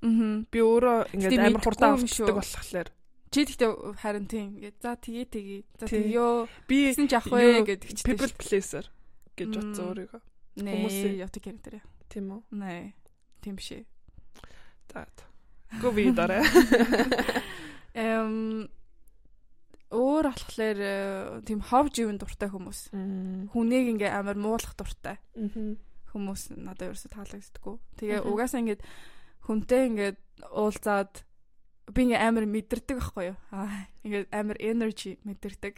[0.51, 2.89] Би өөрөө ингээд амар хурдан автдаг болохоор
[3.33, 5.65] Чи тэгтээ харин тийм ингээд за тгий тгий.
[5.81, 6.45] За тэгё.
[6.69, 8.85] Би гэсэн ч ах вэ гэдэг чи people pleaser
[9.41, 10.21] гэж бодсон өөрийгөө.
[10.61, 11.81] Хүмүүсийн ятг character.
[12.13, 12.41] Тийм үү?
[12.53, 12.93] Нэ.
[13.41, 13.73] Тийм биш.
[14.93, 15.09] За.
[15.81, 16.45] Го би дараа.
[17.97, 18.69] Эм
[19.93, 22.93] өөр болохоор э, тийм ховж ивэн дуртай хүмүүс.
[23.53, 25.17] Хүнийг ингээ амар муулах дуртай.
[26.13, 27.77] Хүмүүс надад ерөөсө таалагддаггүй.
[27.99, 28.83] Тэгээ угаасаа ингээд
[29.49, 30.19] хүнтэй ингээд
[30.53, 31.13] уулзаад
[31.91, 33.39] би ингээ амар мэдэрдэг байхгүй юу.
[33.51, 35.75] Аа ингээ амар energy мэдэрдэг.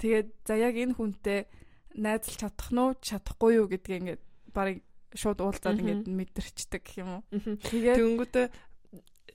[0.00, 1.50] Тэгээд за яг энэ хүнтэй
[1.98, 4.18] найзалж чадах нь уу чадахгүй юу гэдгээ ингээ
[4.54, 4.80] барыг
[5.12, 7.22] шууд уулзаад ингээ мэдэрчдэг гэх юм уу.
[7.68, 8.46] Тэгээд тэнгүүтээ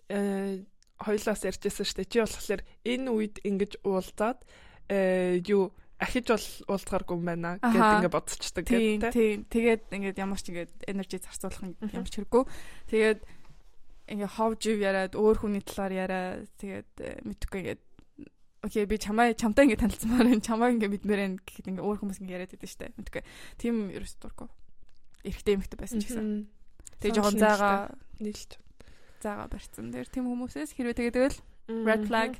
[0.09, 0.65] э
[0.97, 2.09] хоёлаас ярьжсэн шүү дээ.
[2.09, 4.41] Чи болохоор энэ үед ингэж уулзаад
[4.89, 10.37] э юу ахиж бол уулзгааргүй юм байна гэд ингээ бодсочдаг тийм тийм тэгээд ингээд ямар
[10.37, 12.43] ч ингээд энержи зарцуулах ямар ч хэрэггүй.
[12.93, 13.19] Тэгээд
[14.13, 16.25] ингээ ховж ив яриад өөр хүний талаар яриа
[16.61, 17.81] тэгээд э, мэдхгүй ингээд
[18.61, 22.21] окей би чамаа чамтай ингээ танилцмаар энэ чамаа ингээ мэдмээр энэ гэхэд ингээ өөр хүмүүс
[22.21, 23.23] ингээ яриад байдаг штэ мэдхгүй
[23.57, 24.47] тийм ерөөс дурггүй
[25.27, 26.47] эрэгтэй эмэгтэй байсан ч гэсэн.
[27.01, 27.91] Тэгээ жоохон зайгаа
[28.21, 28.51] нийлж.
[29.19, 29.91] цаагаа барьсан.
[29.91, 31.37] Тэр тийм хүмүүсээс хэрвээ тэгээд тэгэл
[31.83, 32.31] red flag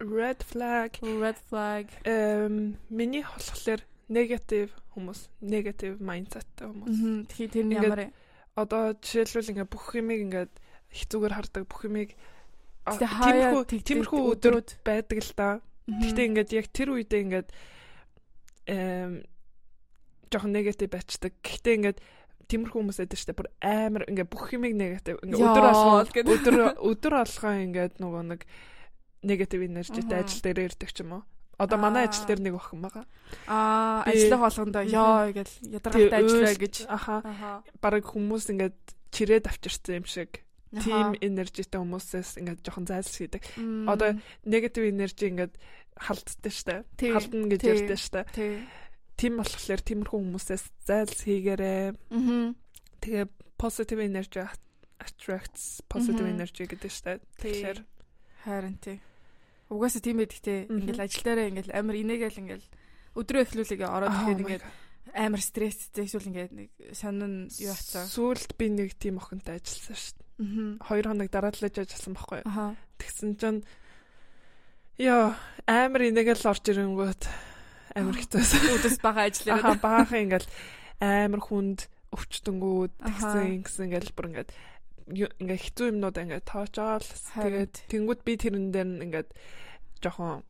[0.00, 6.98] red flag red flag эм миний болохоор негатив хүмүүс негатив майндсеттэй хүмүүс.
[7.30, 8.02] Тэгэхээр тэр нь ямар
[8.54, 10.46] одоо жишээлбэл ингээ бүх юмыг ингээ
[10.94, 12.10] их зүгээр хардаг бүх юмыг
[12.84, 15.48] тиймэрхүү тиймэрхүү өдрүүд байдаг л да.
[15.88, 17.48] Гэхдээ ингээд яг тэр үедээ ингээд
[18.70, 19.12] эм
[20.28, 21.32] жоох негатив байцдаг.
[21.40, 21.98] Гэхдээ ингээд
[22.50, 23.38] тиймэрхүү хүмүүс байдаг дээ.
[23.38, 28.42] Бүр амар ингээ бүх юмыг негатив ингээ өдөр болгоо өдөр өдөр болгоо ингээд нөгөө нэг
[29.24, 31.22] негатив энержитэй ажил дээр ирдэг ч юм уу.
[31.58, 33.04] Одоо манай ажил дээр нэг охин байгаа.
[33.48, 36.74] Аа, ажлын хоолгондоо ёо гэж ядаргаатай ажиллаа гэж.
[36.90, 37.62] Аха.
[37.80, 38.78] Бараг хүмүүс ингээд
[39.14, 40.42] чирээд авчирсан юм шиг.
[40.74, 43.42] Тим энержитэй хүмүүсээс ингээд жоохон зайлсхийдэг.
[43.86, 45.54] Одоо негатив энержи ингээд
[45.94, 46.82] халддаг штэ.
[46.98, 48.22] Халдна гэж ярьдаа штэ.
[49.14, 51.94] Тим болохоор тиймэрхүү хүмүүсээс зайлс хийгээрээ.
[52.98, 54.42] Тэгээ positive energy
[54.98, 57.22] attracts positive energy гэдэг штэ.
[57.38, 57.78] Тэгэхээр
[58.42, 58.98] харин тий.
[59.72, 60.66] Угаасаа тийм байдаг те.
[60.68, 62.66] Ингээл ажил дээрээ ингээл амар инээгээл ингээл
[63.14, 64.64] өдрөө эхлүүлээгээ ороод ирэхэд ингээд
[65.14, 68.04] амар стресстэй эсвэл ингээд нэг сонин юу хацаа.
[68.08, 70.82] Сүүлд би нэг тийм охинтой ажилласан шүү дээ.
[70.82, 72.74] Хоёр хоног дараалаж ажилласан байхгүй юу.
[72.98, 73.60] Тэгсэн чинь
[74.98, 75.38] яа
[75.68, 77.22] амар инээгээл орж ирэнгүүт
[77.94, 78.74] амар хэцүүсэн.
[78.74, 79.62] Өдөс бага ажиллаа.
[79.62, 80.48] Аа баахан ингээл
[80.98, 84.50] амар хүнд өвчтөнгүүд тэгсэн гэсэн ингээл бүр ингээд
[85.08, 89.30] ингээ хэцүү юмнууд ингээ тоочоол тэгээд тэнгууд би тэрэн дээр ингээд
[90.00, 90.44] жоохон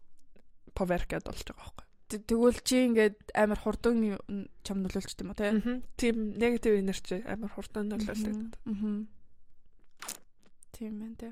[0.74, 1.86] поверкад болж байгаа байхгүй.
[2.14, 4.20] Тэгвэл чи ингээд амар хурдан
[4.62, 5.82] чам нөлөөлч юм уу те?
[5.98, 8.54] Тийм негатив энержи амар хурдан нөлөөлдөг.
[8.68, 9.06] Аа.
[10.74, 11.30] Тийм ээ те.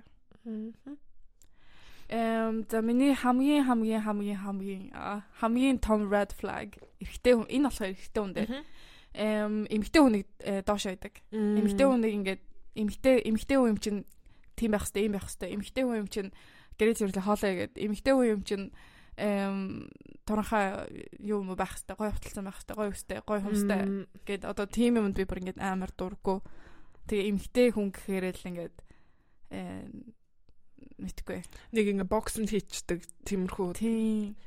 [2.09, 4.93] Эм за миний хамгийн хамгийн хамгийн хамгийн
[5.41, 8.51] хамгийн том red flag эрэгтэй хүн энэ болохоор эрэгтэй хүн дээр.
[9.14, 11.14] Эм эмэгтэй хүнийг э, доош байдаг.
[11.33, 12.43] Эмэгтэй хүнийг ингээд
[12.75, 14.01] эмэгтэй эмэгтэй хүн юм чинь
[14.57, 16.31] тийм байх хэвээр ийм байх хэвээр эмэгтэй хүн юм чинь
[16.79, 18.66] гэрээ зэрлээ хоолоо игээд эмэгтэй хүн юм чинь
[19.16, 19.89] эм
[20.25, 20.89] торонхоо
[21.20, 23.81] юу юм байх хэвээр гой хөвтөлсөн байх хэвээр гой өстэй гой хүмстэй
[24.25, 24.43] гэд.
[24.49, 26.41] Одоо тийм юмд би бүр ингээд амар дурггүй.
[27.11, 28.77] Тэгээ эмэгтэй хүн гэхээр л ингээд
[31.03, 31.41] мэдгүй.
[31.77, 33.68] Нэг ингээ бокснд хийчдэг тиймэрхүү.
[33.77, 34.39] Тийм.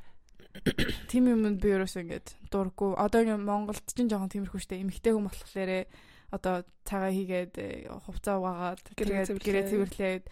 [1.12, 2.96] Тийм юмд би ерөөсөө ингээд дурггүй.
[2.96, 4.82] Одоо ингээ Монголд ч жоохон тиймэрхүү штэ.
[4.82, 5.86] Эмэгтэй хүн болохоор
[6.36, 10.26] одоо цагаа хийгээд э, хувцас угаагаад тэгээд гэрээ цэвэрлээд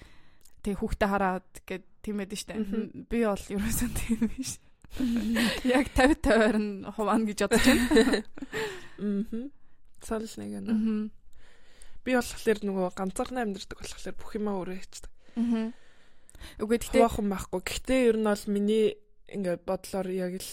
[0.63, 2.55] тэг хүүхдээ хараад гэд тийм байдаг штэ.
[3.07, 4.59] Би бол ерөөсөн тийм биш.
[5.73, 8.23] Яг 50 50-аар нь хуваана гэж бодож байна.
[9.01, 9.47] Аа.
[10.03, 11.11] Цал нэг юм.
[12.03, 15.11] Би болохоор нөгөө ганцаархнаа амьдэрдэг болохоор бүх юмаа өөрөө хийдэг.
[15.39, 15.71] Аа.
[16.61, 17.61] Үгүй гэхдээ хувахан байхгүй.
[17.63, 18.87] Гэхдээ ер нь бол миний
[19.31, 20.51] ингээд бодлоор яг л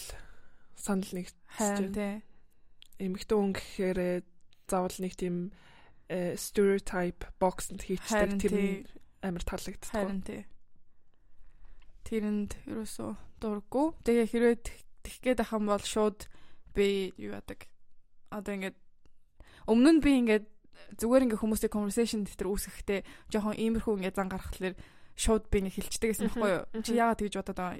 [0.78, 1.26] санал нэг
[1.58, 2.14] хайр тий.
[3.02, 4.00] Эмэгтэй хүн гэхээр
[4.70, 5.50] заавал нэг тийм
[6.06, 8.54] э, stereotype box-нд хийчихдэг тэр
[9.20, 9.90] амар таалагддаг.
[9.90, 10.46] Харин тий.
[12.06, 13.10] Тэрэнд ерөөсөө
[13.42, 13.86] дурггүй.
[14.06, 14.56] Тэгээ хэрвээ
[15.04, 16.26] тэх гээд ахын бол шууд
[16.74, 17.68] би юу яадаг.
[18.30, 18.78] Одоо ингээд
[19.68, 20.46] өмнө нь би ингээд
[20.96, 24.74] зүгээр ингээ хүмүүстэй conversation дотор үүсгэхдээ жоохон иймэрхүү ингээ зан гаргахлаар
[25.14, 26.64] шууд би нэг хилчдэг гэсэн байхгүй юу?
[26.80, 27.76] Чи яагаад тэгж бодоод байгаа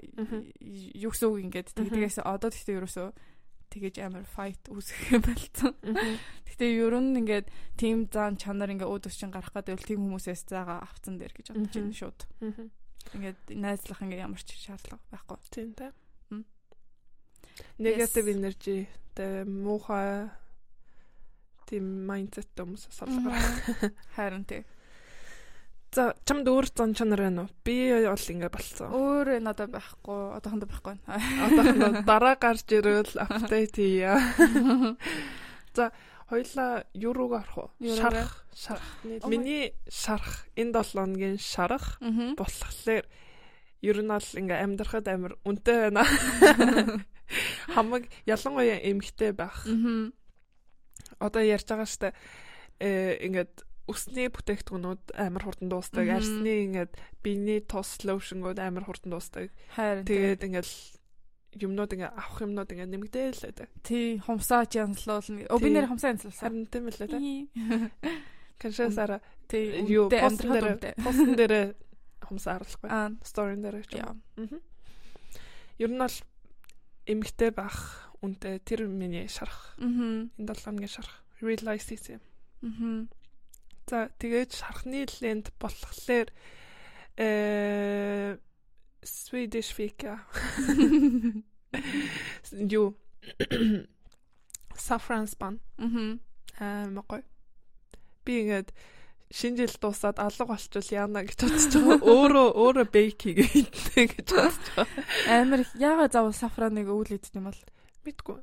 [0.61, 3.09] юу гэсэн үг ингээд тэгээс одоо тэгтээ ерөөсөө
[3.71, 5.73] тэгэж амар fight үүсгэх юм болсон.
[6.51, 7.47] Гэтэ ер нь ингээд
[7.79, 11.75] team зан чанар ингээ өөдөөс чин гарах гэдэг тийм хүмүүсээс заагаа авцсан дээр гэж бодож
[11.75, 12.21] байна шууд.
[13.15, 15.39] Ингээд найзлах ингээ ямар ч шаардлага байхгүй.
[15.55, 15.95] Тийм тэ.
[17.79, 18.79] Negative energy
[19.15, 20.29] тэ муухай
[21.71, 23.39] тийм mindset хүмүүс салгаар.
[24.19, 24.67] Харин тий.
[25.91, 27.51] За чамд өөр зан чанар байна уу?
[27.67, 28.95] Би бол ингэ болцсон.
[28.95, 30.39] Өөр надад байхгүй.
[30.39, 30.97] Одоохондоо байхгүй.
[31.03, 34.15] Одоохондоо дараа гарч ирвэл апдейт хийя.
[35.75, 35.91] За
[36.31, 37.97] хоёлаа юу руу гарах вэ?
[37.99, 38.47] Шарах.
[38.55, 38.87] Шарах.
[39.27, 41.99] Миний шарах энэ 7 хоногийн шарах
[42.39, 43.05] болохоор
[43.83, 46.07] ер нь бол ингээ амьдрахад амар үнэтэй байна.
[47.75, 49.67] Хамаг ялангуяа эмхтэй байх.
[51.19, 52.15] Одоо ярьж байгаа штэ
[52.79, 56.07] э ингээд өсний бүтээгдэхүүнүүд амар хурдан дуустдаг.
[56.07, 59.51] Арсны ингээд биений тус лошнгууд амар хурдан дуустдаг.
[59.75, 60.71] Тэгээд ингээд
[61.59, 63.69] юмнууд ингээ авах юмнууд ингээ нэмэгдээл байдаг.
[63.83, 65.51] Тий, хумсаач янзлуулна.
[65.51, 66.47] Өө би нэр хумсаа янзлуулсан.
[66.47, 67.91] Харин тийм л дээ.
[68.61, 69.19] Каншасара
[69.51, 71.75] тий юу пост дээр постн дээр
[72.23, 72.91] хумсаа харуулахгүй.
[73.27, 74.23] Сторин дээр ч юм.
[75.83, 76.17] Ер нь бол
[77.11, 79.75] эмэгтэй байх үнтэй тэр миний шарах.
[79.81, 81.17] Энэ 7 хоногийн шарах.
[81.41, 83.09] Realize хийсэн юм.
[83.87, 86.29] За тэгээд шархны ленд болохоор
[87.17, 88.39] э
[89.01, 90.21] Swedish fika.
[92.53, 92.97] Юу
[94.81, 95.61] saffron span.
[95.79, 96.21] Мм.
[96.59, 97.23] Аа магой.
[98.25, 98.73] Би ингээд
[99.31, 101.99] шинэ жил дуусаад алга болчихвол яана гэж бодож байгаа.
[102.13, 104.87] Өөрөө өөрөө бейк хийгээ гэж бодож байгаа.
[105.29, 107.61] Амар их яагаад заавал сафраныг өвөл идэх юм бол
[108.05, 108.39] Мэдгүй.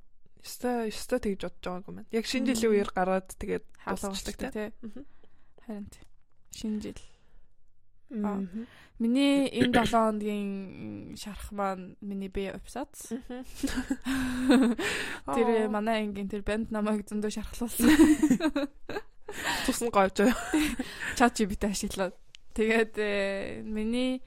[0.46, 2.10] Өстой өстой тэгж бодож байгаагүй маань.
[2.14, 4.70] Яг шинэ жилийн үеэр гараад тэгээд дуусчихдаг болчихдаг тий.
[5.68, 5.88] Харин
[6.56, 6.96] шинэ жил.
[8.24, 8.40] Аа.
[9.00, 12.88] Миний энэ 7 хоногийн шарах маань миний бие эпизод.
[15.36, 17.92] Тэр манай ангийн тэр банд намайг зөндөө шархлуулсан.
[19.68, 20.32] тусна байгаа.
[21.20, 22.16] Чат GPT ашиглаад.
[22.56, 24.24] Тэгээд э, миний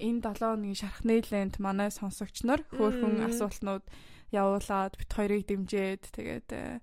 [0.00, 3.84] энэ 7 хоногийн шарах нээлэнд манай сонсогч нар хөөхөн асуултнууд
[4.32, 6.80] явуулаад бит хоёрыг дэмжиэд тэгээд э,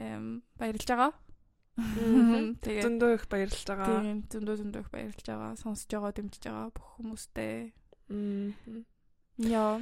[0.00, 1.12] эм баярлж байгаа.
[2.60, 4.00] Тэгээд Зөндөө их баярлж байгаа.
[4.00, 5.50] тийм зөндөө зөндөө их баярлж байгаа.
[5.56, 7.58] Сонсож байгаа, дэмжиж байгаа бүх хүмүүстээ.
[9.48, 9.80] Яа.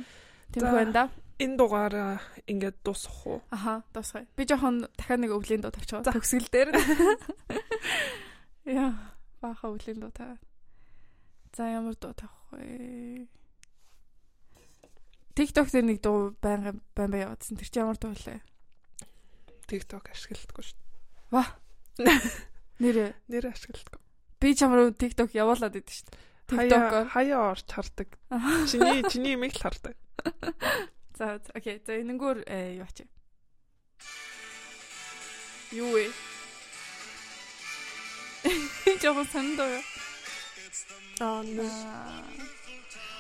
[0.93, 1.11] Да.
[1.39, 2.19] Энэ дугаараа
[2.51, 3.39] ингээд дуусах уу?
[3.55, 4.27] Аха, дуусгая.
[4.35, 6.03] Би жоохон дахиад нэг өвлийн дуу тавьчихаа.
[6.03, 6.75] Төгсгөл дээр.
[8.67, 10.35] Яа, баха өвлийн дуу тавиа.
[11.55, 13.29] За ямар дуу тавих вэ?
[15.39, 17.55] TikTok дээр нэг дуу байнга байн бай яваадсан.
[17.55, 18.43] Тэр чи ямар дуу вэ?
[19.71, 20.79] TikTok ашигладаггүй шүү.
[21.99, 22.97] Нэр
[23.29, 24.01] Нэр ашигладаггүй.
[24.39, 26.23] би чамруу TikTok явуулаад идэв шүү дээ.
[26.49, 27.07] TikTok-оор.
[27.11, 28.09] хаяа орч хардаг.
[28.71, 29.97] Чиний чиний имийг л хардаг.
[31.19, 31.83] За, окей.
[31.83, 33.05] За энэнгүүр э, юу ачи?
[35.75, 36.07] Юу вэ?
[39.03, 39.83] Жоо сандаа.
[41.19, 41.67] Аа нэ.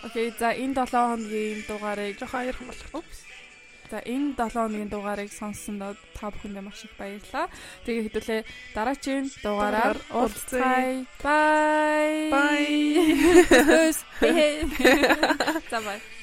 [0.07, 3.03] Окей, за энэ 7 хоногийн дугаарыг Жохон аярхан болох.
[3.03, 3.18] Упс.
[3.91, 7.49] За энэ 7 хоногийн дугаарыг сонссонд та бүхэндээ маш их баярлалаа.
[7.89, 8.41] Тэгээ хэдүүлээ
[8.76, 11.09] дараагийн дугаараар уулзцай.
[11.24, 12.28] Бай.
[12.28, 13.16] Bye.
[13.49, 14.05] Тschüss.
[15.72, 16.18] За бай.